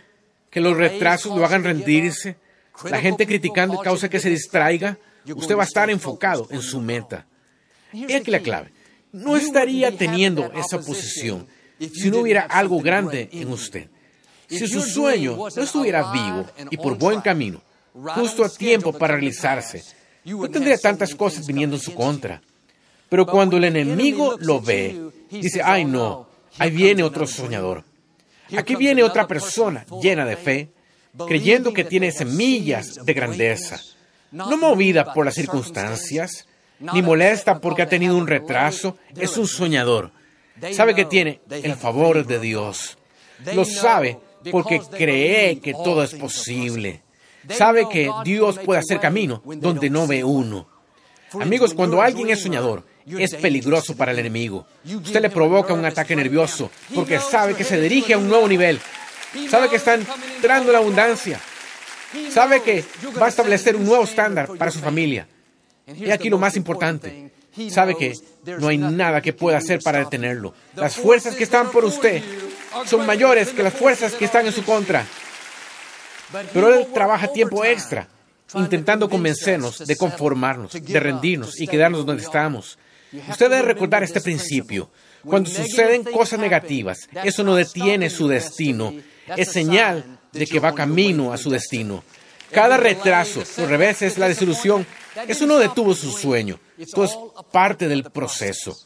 que 0.51 0.61
los 0.61 0.77
retrasos 0.77 1.37
lo 1.37 1.44
hagan 1.44 1.64
rendirse, 1.64 2.37
la 2.85 3.01
gente 3.01 3.27
criticando 3.27 3.79
causa 3.79 4.09
que 4.09 4.20
se 4.20 4.29
distraiga. 4.29 4.99
Usted 5.35 5.57
va 5.57 5.62
a 5.62 5.66
estar 5.66 5.88
enfocado 5.90 6.46
en 6.51 6.61
su 6.61 6.81
meta. 6.81 7.27
Y 7.92 8.12
aquí 8.12 8.31
la 8.31 8.40
clave. 8.40 8.70
No 9.12 9.37
estaría 9.37 9.96
teniendo 9.96 10.53
esa 10.53 10.79
posición 10.79 11.46
si 11.79 12.11
no 12.11 12.18
hubiera 12.18 12.42
algo 12.42 12.81
grande 12.81 13.29
en 13.33 13.51
usted. 13.51 13.88
Si 14.49 14.68
su 14.68 14.83
sueño 14.83 15.37
no 15.37 15.62
estuviera 15.62 16.12
vivo 16.12 16.46
y 16.70 16.77
por 16.77 16.99
buen 16.99 17.20
camino, 17.22 17.62
justo 18.14 18.44
a 18.44 18.51
tiempo 18.51 18.92
para 18.92 19.14
realizarse, 19.14 19.83
no 20.25 20.51
tendría 20.51 20.77
tantas 20.77 21.14
cosas 21.14 21.46
viniendo 21.46 21.77
en 21.77 21.83
su 21.83 21.94
contra. 21.94 22.42
Pero 23.09 23.27
cuando 23.27 23.57
el 23.57 23.64
enemigo 23.64 24.37
lo 24.38 24.61
ve, 24.61 25.01
dice, 25.31 25.62
ay 25.62 25.85
no, 25.85 26.27
ahí 26.59 26.71
viene 26.71 27.03
otro 27.03 27.27
soñador. 27.27 27.85
Aquí 28.57 28.77
viene 28.77 29.03
otra 29.03 29.27
persona 29.27 29.85
llena 30.01 30.25
de 30.25 30.37
fe, 30.37 30.71
creyendo 31.27 31.73
que 31.73 31.85
tiene 31.85 32.12
semillas 32.12 33.05
de 33.05 33.14
grandeza, 33.14 33.81
no 34.31 34.57
movida 34.57 35.12
por 35.12 35.25
las 35.25 35.35
circunstancias, 35.35 36.47
ni 36.79 37.03
molesta 37.03 37.61
porque 37.61 37.83
ha 37.83 37.88
tenido 37.88 38.16
un 38.16 38.27
retraso, 38.27 38.99
es 39.16 39.37
un 39.37 39.47
soñador. 39.47 40.12
Sabe 40.73 40.95
que 40.95 41.05
tiene 41.05 41.40
el 41.51 41.75
favor 41.75 42.27
de 42.27 42.40
Dios. 42.40 42.99
Lo 43.55 43.64
sabe 43.64 44.19
porque 44.51 44.81
cree 44.81 45.61
que 45.61 45.73
todo 45.73 46.03
es 46.03 46.14
posible. 46.14 47.03
Sabe 47.49 47.88
que 47.88 48.11
Dios 48.25 48.59
puede 48.59 48.81
hacer 48.81 49.01
camino 49.01 49.42
donde 49.45 49.90
no 49.90 50.07
ve 50.07 50.25
uno. 50.25 50.69
Amigos, 51.40 51.75
cuando 51.75 52.01
alguien 52.01 52.31
es 52.31 52.42
soñador, 52.42 52.85
es 53.07 53.35
peligroso 53.35 53.97
para 53.97 54.12
el 54.12 54.19
enemigo. 54.19 54.66
Usted 54.85 55.21
le 55.21 55.31
provoca 55.31 55.73
un 55.73 55.85
ataque 55.85 56.16
nervioso 56.16 56.71
porque 56.95 57.19
sabe 57.19 57.55
que 57.55 57.64
se 57.64 57.81
dirige 57.81 58.14
a 58.14 58.19
un 58.19 58.29
nuevo 58.29 58.49
nivel. 58.49 58.81
Sabe 59.49 59.69
que 59.69 59.77
está 59.77 59.95
entrando 59.95 60.73
la 60.73 60.79
abundancia. 60.79 61.40
Sabe 62.31 62.62
que 62.62 62.85
va 63.21 63.27
a 63.27 63.29
establecer 63.29 63.77
un 63.77 63.85
nuevo 63.85 64.05
estándar 64.05 64.49
para 64.57 64.71
su 64.71 64.81
familia. 64.81 65.27
Y 65.87 66.11
aquí 66.11 66.29
lo 66.29 66.38
más 66.38 66.57
importante. 66.57 67.31
Sabe 67.71 67.97
que 67.97 68.12
no 68.59 68.69
hay 68.69 68.79
nada 68.79 69.21
que 69.21 69.33
pueda 69.33 69.59
hacer 69.59 69.81
para 69.83 69.99
detenerlo. 69.99 70.55
Las 70.75 70.97
fuerzas 70.97 71.35
que 71.35 71.45
están 71.45 71.71
por 71.71 71.85
usted 71.85 72.23
son 72.87 73.07
mayores 73.07 73.51
que 73.51 73.62
las 73.62 73.75
fuerzas 73.75 74.12
que 74.12 74.25
están 74.25 74.47
en 74.47 74.53
su 74.53 74.64
contra. 74.64 75.07
Pero 76.53 76.75
él 76.75 76.88
trabaja 76.92 77.29
tiempo 77.29 77.64
extra 77.64 78.09
intentando 78.55 79.09
convencernos 79.09 79.87
de 79.87 79.97
conformarnos, 79.97 80.73
de 80.73 81.01
rendirnos 81.01 81.61
y 81.61 81.66
quedarnos 81.66 82.07
donde 82.07 82.23
estamos. 82.23 82.79
Usted 83.29 83.50
debe 83.50 83.62
recordar 83.62 84.02
este 84.02 84.20
principio. 84.20 84.90
Cuando 85.24 85.50
suceden 85.50 86.05
cosas 86.05 86.38
negativas, 86.38 87.09
eso 87.24 87.42
no 87.42 87.55
detiene 87.55 88.11
su 88.11 88.29
destino. 88.29 88.94
Es 89.37 89.52
señal 89.52 90.18
de 90.33 90.46
que 90.46 90.61
va 90.61 90.74
camino 90.74 91.33
a 91.33 91.38
su 91.38 91.50
destino. 91.50 92.05
Cada 92.50 92.76
retraso, 92.76 93.42
o 93.59 93.66
revés, 93.66 94.02
es 94.02 94.18
la 94.18 94.29
desilusión. 94.29 94.87
Eso 95.26 95.46
no 95.46 95.59
detuvo 95.59 95.94
su 95.94 96.12
sueño. 96.12 96.61
Esto 96.79 97.05
es 97.05 97.18
parte 97.50 97.88
del 97.88 98.05
proceso. 98.05 98.76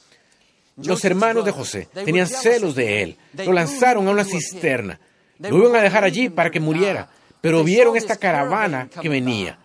Los 0.77 1.05
hermanos 1.05 1.45
de 1.45 1.51
José 1.51 1.89
tenían 1.93 2.27
celos 2.27 2.75
de 2.75 3.03
él. 3.03 3.19
Lo 3.35 3.53
lanzaron 3.53 4.09
a 4.09 4.11
una 4.11 4.25
cisterna. 4.25 4.99
Lo 5.39 5.59
iban 5.59 5.77
a 5.77 5.83
dejar 5.83 6.05
allí 6.05 6.29
para 6.29 6.51
que 6.51 6.61
muriera. 6.61 7.11
Pero 7.41 7.65
vieron 7.65 7.97
esta 7.97 8.17
caravana 8.17 8.89
que 8.89 9.09
venía. 9.09 9.59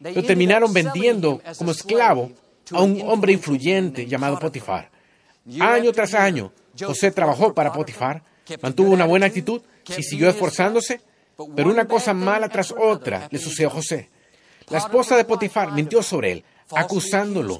Lo 0.00 0.22
terminaron 0.22 0.72
vendiendo 0.72 1.40
como 1.58 1.72
esclavo 1.72 2.32
a 2.72 2.82
un 2.82 3.00
hombre 3.02 3.32
influyente 3.32 4.06
llamado 4.06 4.38
Potifar. 4.38 4.90
Año 5.60 5.92
tras 5.92 6.14
año, 6.14 6.52
José 6.78 7.10
trabajó 7.10 7.52
para 7.54 7.72
Potifar, 7.72 8.22
mantuvo 8.60 8.90
una 8.90 9.06
buena 9.06 9.26
actitud 9.26 9.60
y 9.96 10.02
siguió 10.02 10.28
esforzándose, 10.28 11.00
pero 11.56 11.70
una 11.70 11.86
cosa 11.86 12.14
mala 12.14 12.48
tras 12.48 12.72
otra 12.72 13.28
le 13.30 13.38
sucedió 13.38 13.68
a 13.68 13.72
José. 13.72 14.08
La 14.68 14.78
esposa 14.78 15.16
de 15.16 15.24
Potifar 15.24 15.72
mintió 15.72 16.02
sobre 16.02 16.32
él, 16.32 16.44
acusándolo. 16.70 17.58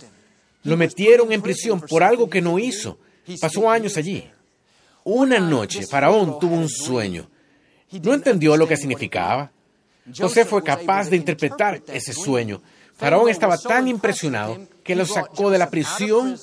Lo 0.64 0.76
metieron 0.76 1.32
en 1.32 1.42
prisión 1.42 1.80
por 1.80 2.02
algo 2.02 2.30
que 2.30 2.40
no 2.40 2.58
hizo. 2.58 2.98
Pasó 3.40 3.68
años 3.70 3.96
allí. 3.96 4.30
Una 5.04 5.40
noche, 5.40 5.84
Faraón 5.86 6.38
tuvo 6.38 6.54
un 6.54 6.68
sueño. 6.68 7.28
No 7.90 8.14
entendió 8.14 8.56
lo 8.56 8.68
que 8.68 8.76
significaba. 8.76 9.50
José 10.16 10.44
fue 10.44 10.62
capaz 10.62 11.08
de 11.08 11.16
interpretar 11.16 11.82
ese 11.88 12.12
sueño. 12.12 12.62
Faraón 13.02 13.28
estaba 13.28 13.58
tan 13.58 13.88
impresionado 13.88 14.60
que 14.84 14.94
lo 14.94 15.04
sacó 15.04 15.50
de 15.50 15.58
la 15.58 15.70
prisión 15.70 16.38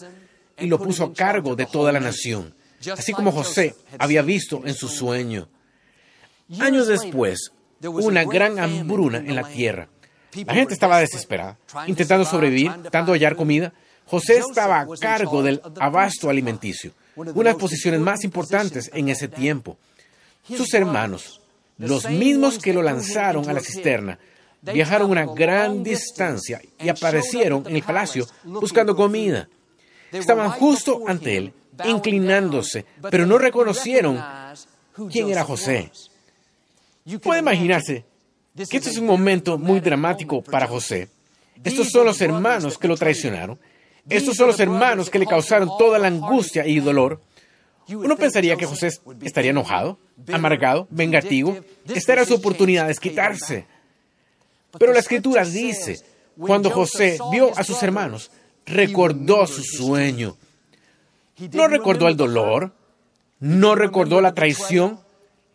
y 0.57 0.67
lo 0.67 0.77
puso 0.77 1.05
a 1.05 1.13
cargo 1.13 1.55
de 1.55 1.65
toda 1.65 1.93
la 1.93 2.01
nación, 2.01 2.53
así 2.91 3.13
como 3.13 3.31
José 3.31 3.75
había 3.97 4.21
visto 4.23 4.61
en 4.65 4.73
su 4.73 4.89
sueño. 4.89 5.47
Años 6.59 6.87
después, 6.87 7.53
una 7.81 8.25
gran 8.25 8.59
hambruna 8.59 9.19
en 9.19 9.37
la 9.37 9.47
tierra. 9.47 9.87
La 10.33 10.53
gente 10.53 10.73
estaba 10.73 10.99
desesperada, 10.99 11.57
intentando 11.87 12.25
sobrevivir, 12.25 12.73
de 12.91 12.99
hallar 12.99 13.37
comida. 13.37 13.71
José 14.05 14.39
estaba 14.39 14.81
a 14.81 14.87
cargo 14.99 15.41
del 15.41 15.61
abasto 15.79 16.29
alimenticio, 16.29 16.91
una 17.15 17.31
de 17.31 17.43
las 17.43 17.55
posiciones 17.55 18.01
más 18.01 18.25
importantes 18.25 18.91
en 18.93 19.07
ese 19.07 19.29
tiempo. 19.29 19.77
Sus 20.43 20.73
hermanos, 20.73 21.39
los 21.77 22.09
mismos 22.09 22.59
que 22.59 22.73
lo 22.73 22.81
lanzaron 22.81 23.49
a 23.49 23.53
la 23.53 23.61
cisterna, 23.61 24.19
viajaron 24.61 25.11
una 25.11 25.25
gran 25.25 25.83
distancia 25.83 26.61
y 26.79 26.89
aparecieron 26.89 27.63
en 27.67 27.75
el 27.75 27.83
palacio 27.83 28.27
buscando 28.43 28.95
comida. 28.95 29.47
Estaban 30.11 30.49
justo 30.51 31.03
ante 31.07 31.37
él, 31.37 31.53
inclinándose, 31.85 32.85
pero 33.09 33.25
no 33.25 33.37
reconocieron 33.37 34.21
quién 35.11 35.29
era 35.29 35.43
José. 35.43 35.91
Puede 37.21 37.39
imaginarse 37.39 38.05
que 38.55 38.77
este 38.77 38.89
es 38.89 38.97
un 38.97 39.05
momento 39.05 39.57
muy 39.57 39.79
dramático 39.79 40.41
para 40.41 40.67
José. 40.67 41.09
Estos 41.63 41.89
son 41.89 42.05
los 42.05 42.21
hermanos 42.21 42.77
que 42.77 42.87
lo 42.87 42.97
traicionaron. 42.97 43.59
Estos 44.09 44.35
son 44.35 44.47
los 44.47 44.59
hermanos 44.59 45.09
que 45.09 45.19
le 45.19 45.25
causaron 45.25 45.69
toda 45.77 45.99
la 45.99 46.07
angustia 46.07 46.65
y 46.65 46.79
dolor. 46.79 47.21
Uno 47.87 48.15
pensaría 48.17 48.55
que 48.55 48.65
José 48.65 48.91
estaría 49.21 49.51
enojado, 49.51 49.97
amargado, 50.31 50.87
vengativo. 50.89 51.57
Esta 51.87 52.13
era 52.13 52.25
su 52.25 52.35
oportunidad 52.35 52.87
de 52.87 52.95
quitarse. 52.95 53.65
Pero 54.77 54.93
la 54.93 54.99
escritura 54.99 55.43
dice, 55.43 55.99
cuando 56.37 56.69
José 56.69 57.17
vio 57.31 57.57
a 57.57 57.63
sus 57.63 57.81
hermanos, 57.83 58.31
recordó 58.65 59.47
su 59.47 59.63
sueño. 59.63 60.37
No 61.51 61.67
recordó 61.67 62.07
el 62.07 62.17
dolor, 62.17 62.71
no 63.39 63.75
recordó 63.75 64.21
la 64.21 64.33
traición, 64.33 64.99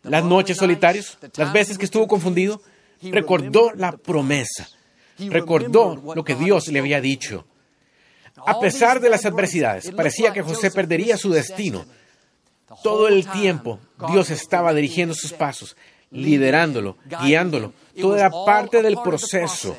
las 0.03 0.25
noches 0.25 0.57
solitarias, 0.57 1.19
las 1.37 1.53
veces 1.53 1.79
que 1.79 1.85
estuvo 1.85 2.09
confundido. 2.09 2.61
Recordó 3.03 3.73
la 3.75 3.93
promesa, 3.93 4.69
recordó 5.19 6.15
lo 6.15 6.25
que 6.25 6.35
Dios 6.35 6.69
le 6.69 6.79
había 6.79 7.01
dicho. 7.01 7.45
A 8.47 8.59
pesar 8.59 9.01
de 9.01 9.11
las 9.11 9.25
adversidades, 9.27 9.91
parecía 9.91 10.33
que 10.33 10.43
José 10.43 10.71
perdería 10.71 11.17
su 11.17 11.31
destino. 11.31 11.85
Todo 12.83 13.09
el 13.09 13.27
tiempo 13.31 13.79
Dios 14.11 14.31
estaba 14.31 14.73
dirigiendo 14.73 15.15
sus 15.15 15.33
pasos, 15.33 15.77
liderándolo, 16.15 16.97
guiándolo. 17.23 17.73
Toda 18.01 18.19
era 18.19 18.31
parte 18.31 18.83
del 18.83 18.97
proceso 19.03 19.77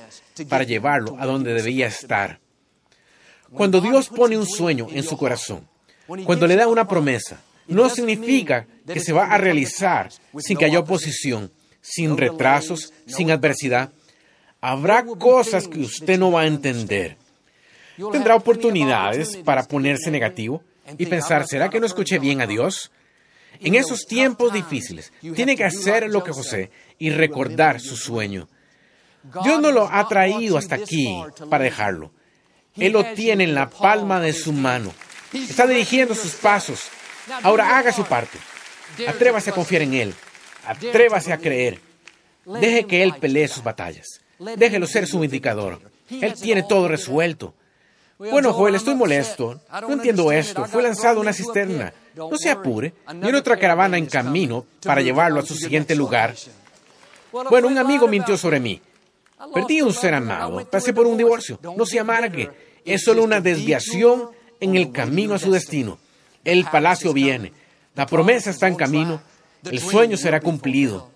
para 0.47 0.63
llevarlo 0.63 1.15
a 1.19 1.25
donde 1.25 1.53
debía 1.53 1.87
estar. 1.87 2.39
Cuando 3.51 3.81
Dios 3.81 4.09
pone 4.09 4.37
un 4.37 4.45
sueño 4.45 4.87
en 4.91 5.03
su 5.03 5.17
corazón, 5.17 5.67
cuando 6.25 6.45
le 6.45 6.55
da 6.55 6.67
una 6.67 6.87
promesa, 6.87 7.41
no 7.67 7.89
significa 7.89 8.67
que 8.85 8.99
se 8.99 9.13
va 9.13 9.25
a 9.25 9.37
realizar 9.37 10.09
sin 10.37 10.57
que 10.57 10.65
haya 10.65 10.79
oposición, 10.79 11.51
sin 11.81 12.17
retrasos, 12.17 12.93
sin 13.07 13.31
adversidad. 13.31 13.91
Habrá 14.61 15.05
cosas 15.05 15.67
que 15.67 15.79
usted 15.79 16.19
no 16.19 16.31
va 16.31 16.41
a 16.41 16.47
entender. 16.47 17.17
Tendrá 18.11 18.35
oportunidades 18.35 19.37
para 19.37 19.63
ponerse 19.63 20.11
negativo 20.11 20.61
y 20.97 21.05
pensar, 21.05 21.47
¿será 21.47 21.69
que 21.69 21.79
no 21.79 21.85
escuché 21.85 22.19
bien 22.19 22.41
a 22.41 22.47
Dios? 22.47 22.91
En 23.59 23.75
esos 23.75 24.05
tiempos 24.05 24.53
difíciles, 24.53 25.11
tiene 25.35 25.55
que 25.55 25.63
hacer 25.63 26.09
lo 26.09 26.23
que 26.23 26.31
José 26.31 26.71
y 26.97 27.09
recordar 27.09 27.79
su 27.79 27.95
sueño. 27.95 28.47
Dios 29.43 29.59
no 29.59 29.71
lo 29.71 29.89
ha 29.91 30.07
traído 30.07 30.57
hasta 30.57 30.75
aquí 30.75 31.21
para 31.49 31.63
dejarlo. 31.63 32.11
Él 32.75 32.93
lo 32.93 33.03
tiene 33.13 33.45
en 33.45 33.55
la 33.55 33.69
palma 33.69 34.19
de 34.19 34.33
su 34.33 34.53
mano. 34.53 34.93
Está 35.33 35.65
dirigiendo 35.65 36.13
sus 36.13 36.33
pasos. 36.33 36.89
Ahora 37.41 37.77
haga 37.77 37.91
su 37.91 38.03
parte. 38.03 38.37
Atrévase 39.07 39.49
a 39.49 39.53
confiar 39.53 39.81
en 39.81 39.93
Él. 39.93 40.13
Atrévase 40.65 41.33
a 41.33 41.37
creer. 41.37 41.79
Deje 42.45 42.85
que 42.85 43.03
Él 43.03 43.15
pelee 43.19 43.47
sus 43.47 43.63
batallas. 43.63 44.21
Déjelo 44.57 44.87
ser 44.87 45.07
su 45.07 45.23
indicador. 45.23 45.81
Él 46.09 46.33
tiene 46.33 46.63
todo 46.63 46.87
resuelto. 46.87 47.55
Bueno, 48.17 48.53
Joel, 48.53 48.75
estoy 48.75 48.95
molesto. 48.95 49.61
No 49.81 49.93
entiendo 49.93 50.31
esto. 50.31 50.65
Fue 50.65 50.83
lanzado 50.83 51.17
a 51.17 51.21
una 51.21 51.33
cisterna. 51.33 51.93
No 52.15 52.37
se 52.37 52.49
apure. 52.49 52.93
Viene 53.15 53.37
otra 53.37 53.57
caravana 53.57 53.97
en 53.97 54.05
camino 54.05 54.65
para 54.83 55.01
llevarlo 55.01 55.39
a 55.39 55.45
su 55.45 55.55
siguiente 55.55 55.95
lugar. 55.95 56.35
Bueno, 57.49 57.67
un 57.67 57.77
amigo 57.77 58.07
mintió 58.07 58.37
sobre 58.37 58.59
mí. 58.59 58.81
Perdí 59.53 59.81
un 59.81 59.93
ser 59.93 60.13
amado. 60.13 60.65
Pasé 60.69 60.93
por 60.93 61.05
un 61.07 61.17
divorcio. 61.17 61.59
No 61.75 61.85
se 61.85 61.99
amargue. 61.99 62.49
Es 62.85 63.03
solo 63.03 63.23
una 63.23 63.41
desviación 63.41 64.29
en 64.59 64.75
el 64.75 64.91
camino 64.91 65.33
a 65.33 65.39
su 65.39 65.51
destino. 65.51 65.99
El 66.43 66.65
palacio 66.65 67.11
viene. 67.13 67.51
La 67.95 68.05
promesa 68.05 68.51
está 68.51 68.67
en 68.67 68.75
camino. 68.75 69.21
El 69.63 69.79
sueño 69.79 70.15
será 70.15 70.39
cumplido. 70.39 71.09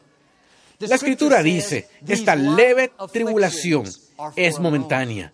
La 0.79 0.95
escritura 0.95 1.43
dice, 1.43 1.89
esta 2.07 2.35
leve 2.35 2.91
tribulación 3.11 3.83
es 4.35 4.59
momentánea. 4.59 5.33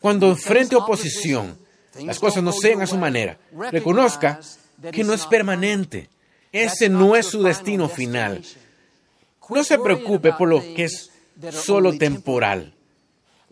Cuando 0.00 0.28
enfrente 0.28 0.76
oposición, 0.76 1.58
las 2.04 2.18
cosas 2.18 2.42
no 2.42 2.52
sean 2.52 2.80
a 2.80 2.86
su 2.86 2.96
manera, 2.96 3.38
reconozca 3.70 4.40
que 4.90 5.04
no 5.04 5.12
es 5.12 5.26
permanente. 5.26 6.08
Ese 6.50 6.88
no 6.88 7.16
es 7.16 7.26
su 7.26 7.42
destino 7.42 7.88
final. 7.88 8.44
No 9.48 9.64
se 9.64 9.78
preocupe 9.78 10.32
por 10.32 10.48
lo 10.48 10.60
que 10.60 10.84
es 10.84 11.10
solo 11.50 11.96
temporal. 11.96 12.74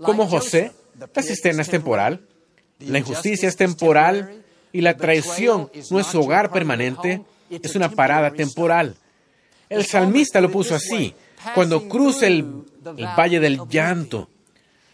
Como 0.01 0.27
José, 0.27 0.73
la 0.99 1.23
cisterna 1.23 1.63
es 1.63 1.69
temporal, 1.69 2.27
la 2.79 2.99
injusticia 2.99 3.49
es 3.49 3.57
temporal 3.57 4.43
y 4.73 4.81
la 4.81 4.97
traición 4.97 5.71
no 5.91 6.01
es 6.01 6.07
su 6.07 6.21
hogar 6.21 6.51
permanente, 6.51 7.23
es 7.51 7.75
una 7.75 7.91
parada 7.91 8.31
temporal. 8.31 8.97
El 9.69 9.85
salmista 9.85 10.41
lo 10.41 10.51
puso 10.51 10.75
así, 10.75 11.15
cuando 11.55 11.89
cruce 11.89 12.27
el, 12.27 12.65
el 12.97 13.07
valle 13.17 13.41
del 13.41 13.61
llanto, 13.69 14.29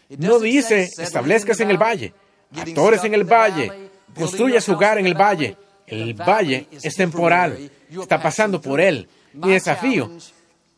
no 0.09 0.39
dice, 0.39 0.89
establezcas 0.97 1.59
en 1.59 1.69
el 1.69 1.77
valle, 1.77 2.13
actores 2.55 3.03
en 3.03 3.13
el 3.13 3.23
valle, 3.23 3.89
construya 4.15 4.61
su 4.61 4.73
hogar 4.73 4.97
en 4.97 5.05
el 5.05 5.15
valle. 5.15 5.57
El 5.87 6.13
valle 6.13 6.67
es 6.71 6.95
temporal, 6.95 7.71
está 7.89 8.21
pasando 8.21 8.61
por 8.61 8.79
él. 8.79 9.07
Mi 9.33 9.53
desafío, 9.53 10.11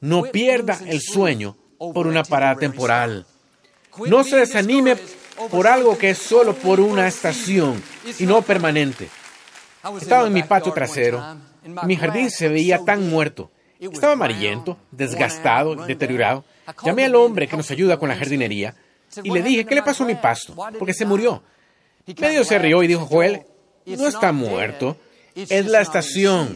no 0.02 0.24
pierda 0.24 0.80
el 0.86 1.02
sueño 1.02 1.58
por 1.78 2.08
una 2.08 2.24
parada 2.24 2.56
temporal. 2.56 3.26
No 4.06 4.24
se 4.24 4.38
desanime 4.38 4.96
por 5.52 5.68
algo 5.68 5.98
que 5.98 6.12
es 6.12 6.18
solo 6.18 6.54
por 6.54 6.80
una 6.80 7.08
estación 7.08 7.82
y 8.18 8.26
no 8.26 8.42
permanente. 8.42 9.10
Estaba 10.00 10.28
en 10.28 10.34
mi 10.34 10.44
patio 10.44 10.72
trasero 10.72 11.22
mi 11.64 11.96
jardín 11.96 12.30
se 12.32 12.50
veía 12.50 12.84
tan 12.84 13.10
muerto. 13.10 13.52
Estaba 13.80 14.14
amarillento, 14.14 14.78
desgastado, 14.92 15.76
deteriorado. 15.86 16.44
Llamé 16.84 17.06
al 17.06 17.16
hombre 17.16 17.48
que 17.48 17.58
nos 17.58 17.72
ayuda 17.72 17.98
con 17.98 18.10
la 18.10 18.16
jardinería 18.16 18.76
y 19.24 19.32
le 19.32 19.42
dije, 19.42 19.66
¿qué 19.66 19.76
le 19.76 19.84
pasó 19.84 20.04
a 20.04 20.08
mi 20.08 20.16
pasto? 20.16 20.56
Porque 20.78 20.94
se 20.94 21.06
murió. 21.06 21.42
Medio 22.20 22.44
se 22.44 22.60
rió 22.60 22.84
y 22.84 22.88
dijo, 22.88 23.06
Joel, 23.06 23.44
no 23.98 24.08
está 24.08 24.32
muerto, 24.32 24.98
es 25.36 25.66
la 25.66 25.82
estación. 25.82 26.56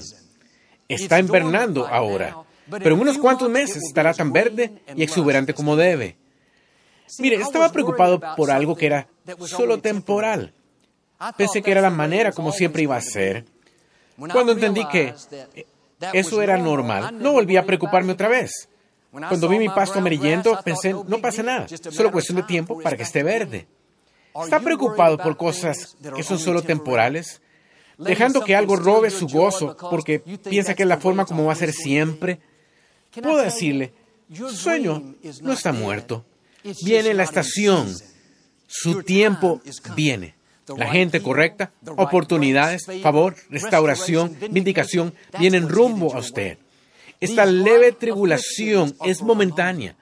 Está 0.88 1.20
invernando 1.20 1.88
ahora, 1.88 2.38
pero 2.70 2.96
en 2.96 3.02
unos 3.02 3.18
cuantos 3.18 3.50
meses 3.50 3.84
estará 3.84 4.14
tan 4.14 4.32
verde 4.32 4.82
y 4.96 5.04
exuberante 5.04 5.54
como 5.54 5.76
debe. 5.76 6.18
Mire, 7.20 7.38
estaba 7.38 7.72
preocupado 7.72 8.20
por 8.36 8.52
algo 8.52 8.76
que 8.76 8.86
era 8.88 9.08
solo 9.46 9.80
temporal. 9.80 10.54
Pensé 11.38 11.62
que 11.62 11.72
era 11.72 11.82
la 11.82 11.90
manera 11.90 12.32
como 12.32 12.52
siempre 12.52 12.84
iba 12.84 12.96
a 12.96 13.02
ser. 13.02 13.46
Cuando 14.18 14.52
entendí 14.52 14.86
que 14.88 15.14
eso 16.14 16.42
era 16.42 16.58
normal, 16.58 17.18
no 17.20 17.32
volví 17.32 17.58
a 17.58 17.66
preocuparme 17.66 18.14
otra 18.14 18.28
vez. 18.28 18.70
Cuando 19.12 19.48
vi 19.48 19.60
mi 19.60 19.70
pasto 19.70 20.00
amarillento, 20.00 20.60
pensé, 20.64 20.94
no 20.94 21.20
pasa 21.20 21.44
nada, 21.44 21.68
solo 21.92 22.12
cuestión 22.12 22.38
de 22.38 22.44
tiempo 22.44 22.80
para 22.82 22.98
que 22.98 23.04
esté 23.04 23.22
verde. 23.22 23.68
¿Está 24.42 24.60
preocupado 24.60 25.18
por 25.18 25.38
cosas 25.38 25.96
que 26.16 26.24
son 26.24 26.40
solo 26.40 26.62
temporales? 26.62 27.42
Dejando 27.98 28.44
que 28.44 28.56
algo 28.56 28.76
robe 28.76 29.10
su 29.12 29.28
gozo 29.28 29.78
porque 29.90 30.20
piensa 30.20 30.74
que 30.74 30.84
es 30.84 30.90
la 30.90 30.98
forma 30.98 31.26
como 31.26 31.46
va 31.46 31.54
a 31.54 31.56
ser 31.56 31.72
siempre. 31.72 32.40
Puedo 33.22 33.38
decirle, 33.38 33.94
su 34.34 34.50
sueño 34.50 35.16
no 35.42 35.54
está 35.54 35.72
muerto. 35.72 36.26
Viene 36.84 37.14
la 37.14 37.24
estación. 37.24 37.94
Su 38.68 39.04
tiempo 39.04 39.62
viene. 39.96 40.36
La 40.78 40.90
gente 40.90 41.22
correcta, 41.22 41.74
oportunidades, 41.98 42.86
favor, 43.02 43.36
restauración, 43.50 44.38
vindicación, 44.50 45.14
vienen 45.38 45.68
rumbo 45.68 46.16
a 46.16 46.20
usted. 46.20 46.58
Esta 47.20 47.46
leve 47.46 47.92
tribulación 47.92 48.96
es 49.06 49.22
momentánea. 49.22 49.96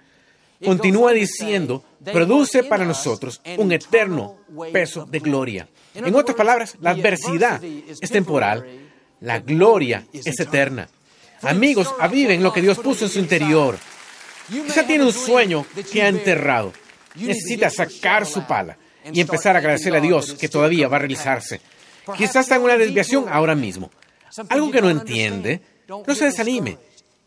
Continúa 0.64 1.12
diciendo, 1.14 1.84
produce 2.04 2.64
para 2.64 2.86
nosotros 2.86 3.42
un 3.58 3.72
eterno 3.72 4.38
peso 4.72 5.06
de 5.06 5.20
gloria. 5.20 5.68
En 5.94 6.16
otras 6.16 6.36
palabras, 6.36 6.76
la 6.80 6.92
adversidad 6.92 7.64
es 7.64 8.10
temporal, 8.10 8.66
la 9.20 9.40
gloria 9.40 10.06
es 10.14 10.40
eterna. 10.40 10.90
Amigos, 11.44 11.94
aviven 12.00 12.44
lo 12.44 12.54
que 12.54 12.62
Dios 12.62 12.80
puso 12.80 13.06
en 13.06 13.12
su 13.12 13.20
interior. 13.20 13.78
Quizá 14.50 14.86
tiene 14.86 15.06
un 15.06 15.14
sueño 15.14 15.66
que 15.92 16.02
ha 16.02 16.08
enterrado. 16.08 16.74
Necesita 17.16 17.70
sacar 17.70 18.26
su 18.26 18.46
pala 18.46 18.78
y 19.12 19.20
empezar 19.20 19.56
a 19.56 19.60
agradecerle 19.60 19.98
a 20.00 20.02
Dios 20.02 20.34
que 20.34 20.50
todavía 20.50 20.88
va 20.88 20.98
a 20.98 21.00
realizarse. 21.00 21.62
Quizás 22.18 22.46
está 22.46 22.56
en 22.56 22.64
una 22.64 22.78
desviación 22.78 23.26
ahora 23.30 23.56
mismo. 23.56 23.92
Algo 24.50 24.72
que 24.72 24.82
no 24.82 24.90
entiende, 24.90 25.62
no 25.88 26.16
se 26.16 26.26
desanime. 26.26 26.78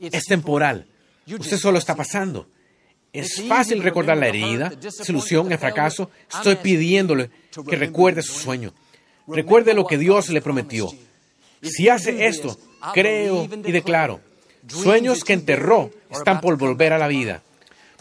Es 0.00 0.24
temporal. 0.24 0.86
Usted 1.26 1.58
solo 1.58 1.78
está 1.78 1.94
pasando. 1.94 2.48
Es 3.14 3.40
fácil 3.46 3.80
recordar 3.80 4.18
la 4.18 4.26
herida, 4.26 4.70
desilusión, 4.70 5.50
el 5.52 5.58
fracaso. 5.58 6.10
Estoy 6.28 6.56
pidiéndole 6.56 7.30
que 7.68 7.76
recuerde 7.76 8.22
su 8.22 8.32
sueño. 8.32 8.74
Recuerde 9.28 9.72
lo 9.72 9.86
que 9.86 9.96
Dios 9.96 10.28
le 10.30 10.42
prometió. 10.42 10.90
Si 11.62 11.88
hace 11.88 12.26
esto, 12.26 12.58
creo 12.92 13.48
y 13.64 13.70
declaro, 13.70 14.20
sueños 14.66 15.22
que 15.22 15.32
enterró 15.32 15.92
están 16.10 16.40
por 16.40 16.58
volver 16.58 16.92
a 16.92 16.98
la 16.98 17.06
vida. 17.06 17.40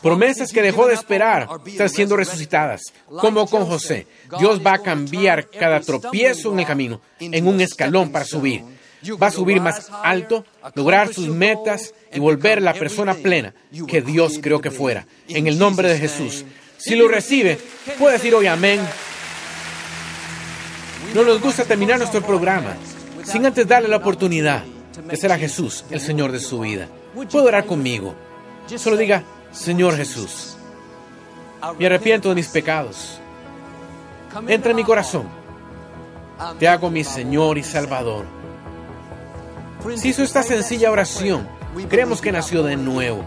Promesas 0.02 0.52
que 0.52 0.64
dejó 0.64 0.88
de 0.88 0.96
esperar 0.96 1.48
están 1.66 1.90
siendo 1.90 2.18
resucitadas. 2.18 2.82
Como 3.06 3.48
con 3.48 3.68
José, 3.68 4.08
Dios 4.40 4.66
va 4.66 4.74
a 4.74 4.82
cambiar 4.82 5.48
cada 5.48 5.80
tropiezo 5.80 6.52
en 6.52 6.60
el 6.60 6.66
camino 6.66 7.02
en 7.20 7.48
un 7.48 7.62
escalón 7.62 8.12
para 8.12 8.26
subir 8.26 8.64
va 9.12 9.28
a 9.28 9.32
subir 9.32 9.60
más 9.62 9.90
alto, 10.04 10.46
lograr 10.76 11.14
sus 11.14 11.28
metas 11.28 11.94
y 12.14 12.20
volver 12.20 12.62
la 12.62 12.74
persona 12.74 13.14
plena 13.14 13.54
que 13.88 14.02
Dios 14.02 14.40
creó 14.42 14.62
que 14.62 14.72
fuera. 14.72 15.06
En 15.28 15.48
el 15.48 15.58
nombre 15.58 15.90
de 15.90 15.98
Jesús. 15.98 16.46
Si 16.78 16.96
lo 16.96 17.08
recibe, 17.08 17.58
puede 17.98 18.14
decir 18.14 18.36
hoy 18.36 18.48
amén. 18.48 18.80
No 21.14 21.24
nos 21.24 21.42
gusta 21.42 21.64
terminar 21.64 21.98
nuestro 21.98 22.22
programa 22.22 22.76
sin 23.24 23.46
antes 23.46 23.68
darle 23.68 23.88
la 23.88 23.98
oportunidad 23.98 24.64
de 25.08 25.16
ser 25.16 25.32
a 25.32 25.38
Jesús 25.38 25.86
el 25.90 26.00
Señor 26.00 26.32
de 26.32 26.40
su 26.40 26.60
vida. 26.60 26.88
Puede 27.14 27.48
orar 27.48 27.66
conmigo. 27.66 28.16
Solo 28.76 28.98
diga, 28.98 29.24
Señor 29.52 29.96
Jesús, 29.96 30.58
me 31.78 31.86
arrepiento 31.86 32.30
de 32.30 32.36
mis 32.36 32.48
pecados. 32.48 33.20
Entra 34.48 34.72
en 34.72 34.76
mi 34.76 34.84
corazón. 34.84 35.28
Te 36.60 36.68
hago 36.68 36.90
mi 36.90 37.04
Señor 37.04 37.58
y 37.58 37.64
Salvador. 37.64 38.26
Si 39.96 40.10
hizo 40.10 40.24
esta 40.24 40.44
sencilla 40.44 40.92
oración, 40.92 41.48
creemos 41.90 42.22
que 42.22 42.32
nació 42.32 42.64
de 42.64 42.78
nuevo. 42.78 43.24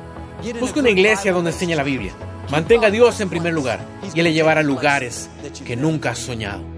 Busque 0.60 0.80
una 0.80 0.90
iglesia 0.90 1.32
donde 1.32 1.50
enseñe 1.50 1.74
la 1.76 1.82
Biblia. 1.82 2.12
Mantenga 2.50 2.88
a 2.88 2.90
Dios 2.90 3.20
en 3.20 3.28
primer 3.28 3.52
lugar 3.52 3.80
y 4.14 4.18
Él 4.18 4.24
le 4.24 4.32
llevará 4.32 4.60
a 4.60 4.64
lugares 4.64 5.28
que 5.64 5.76
nunca 5.76 6.10
has 6.10 6.18
soñado. 6.18 6.75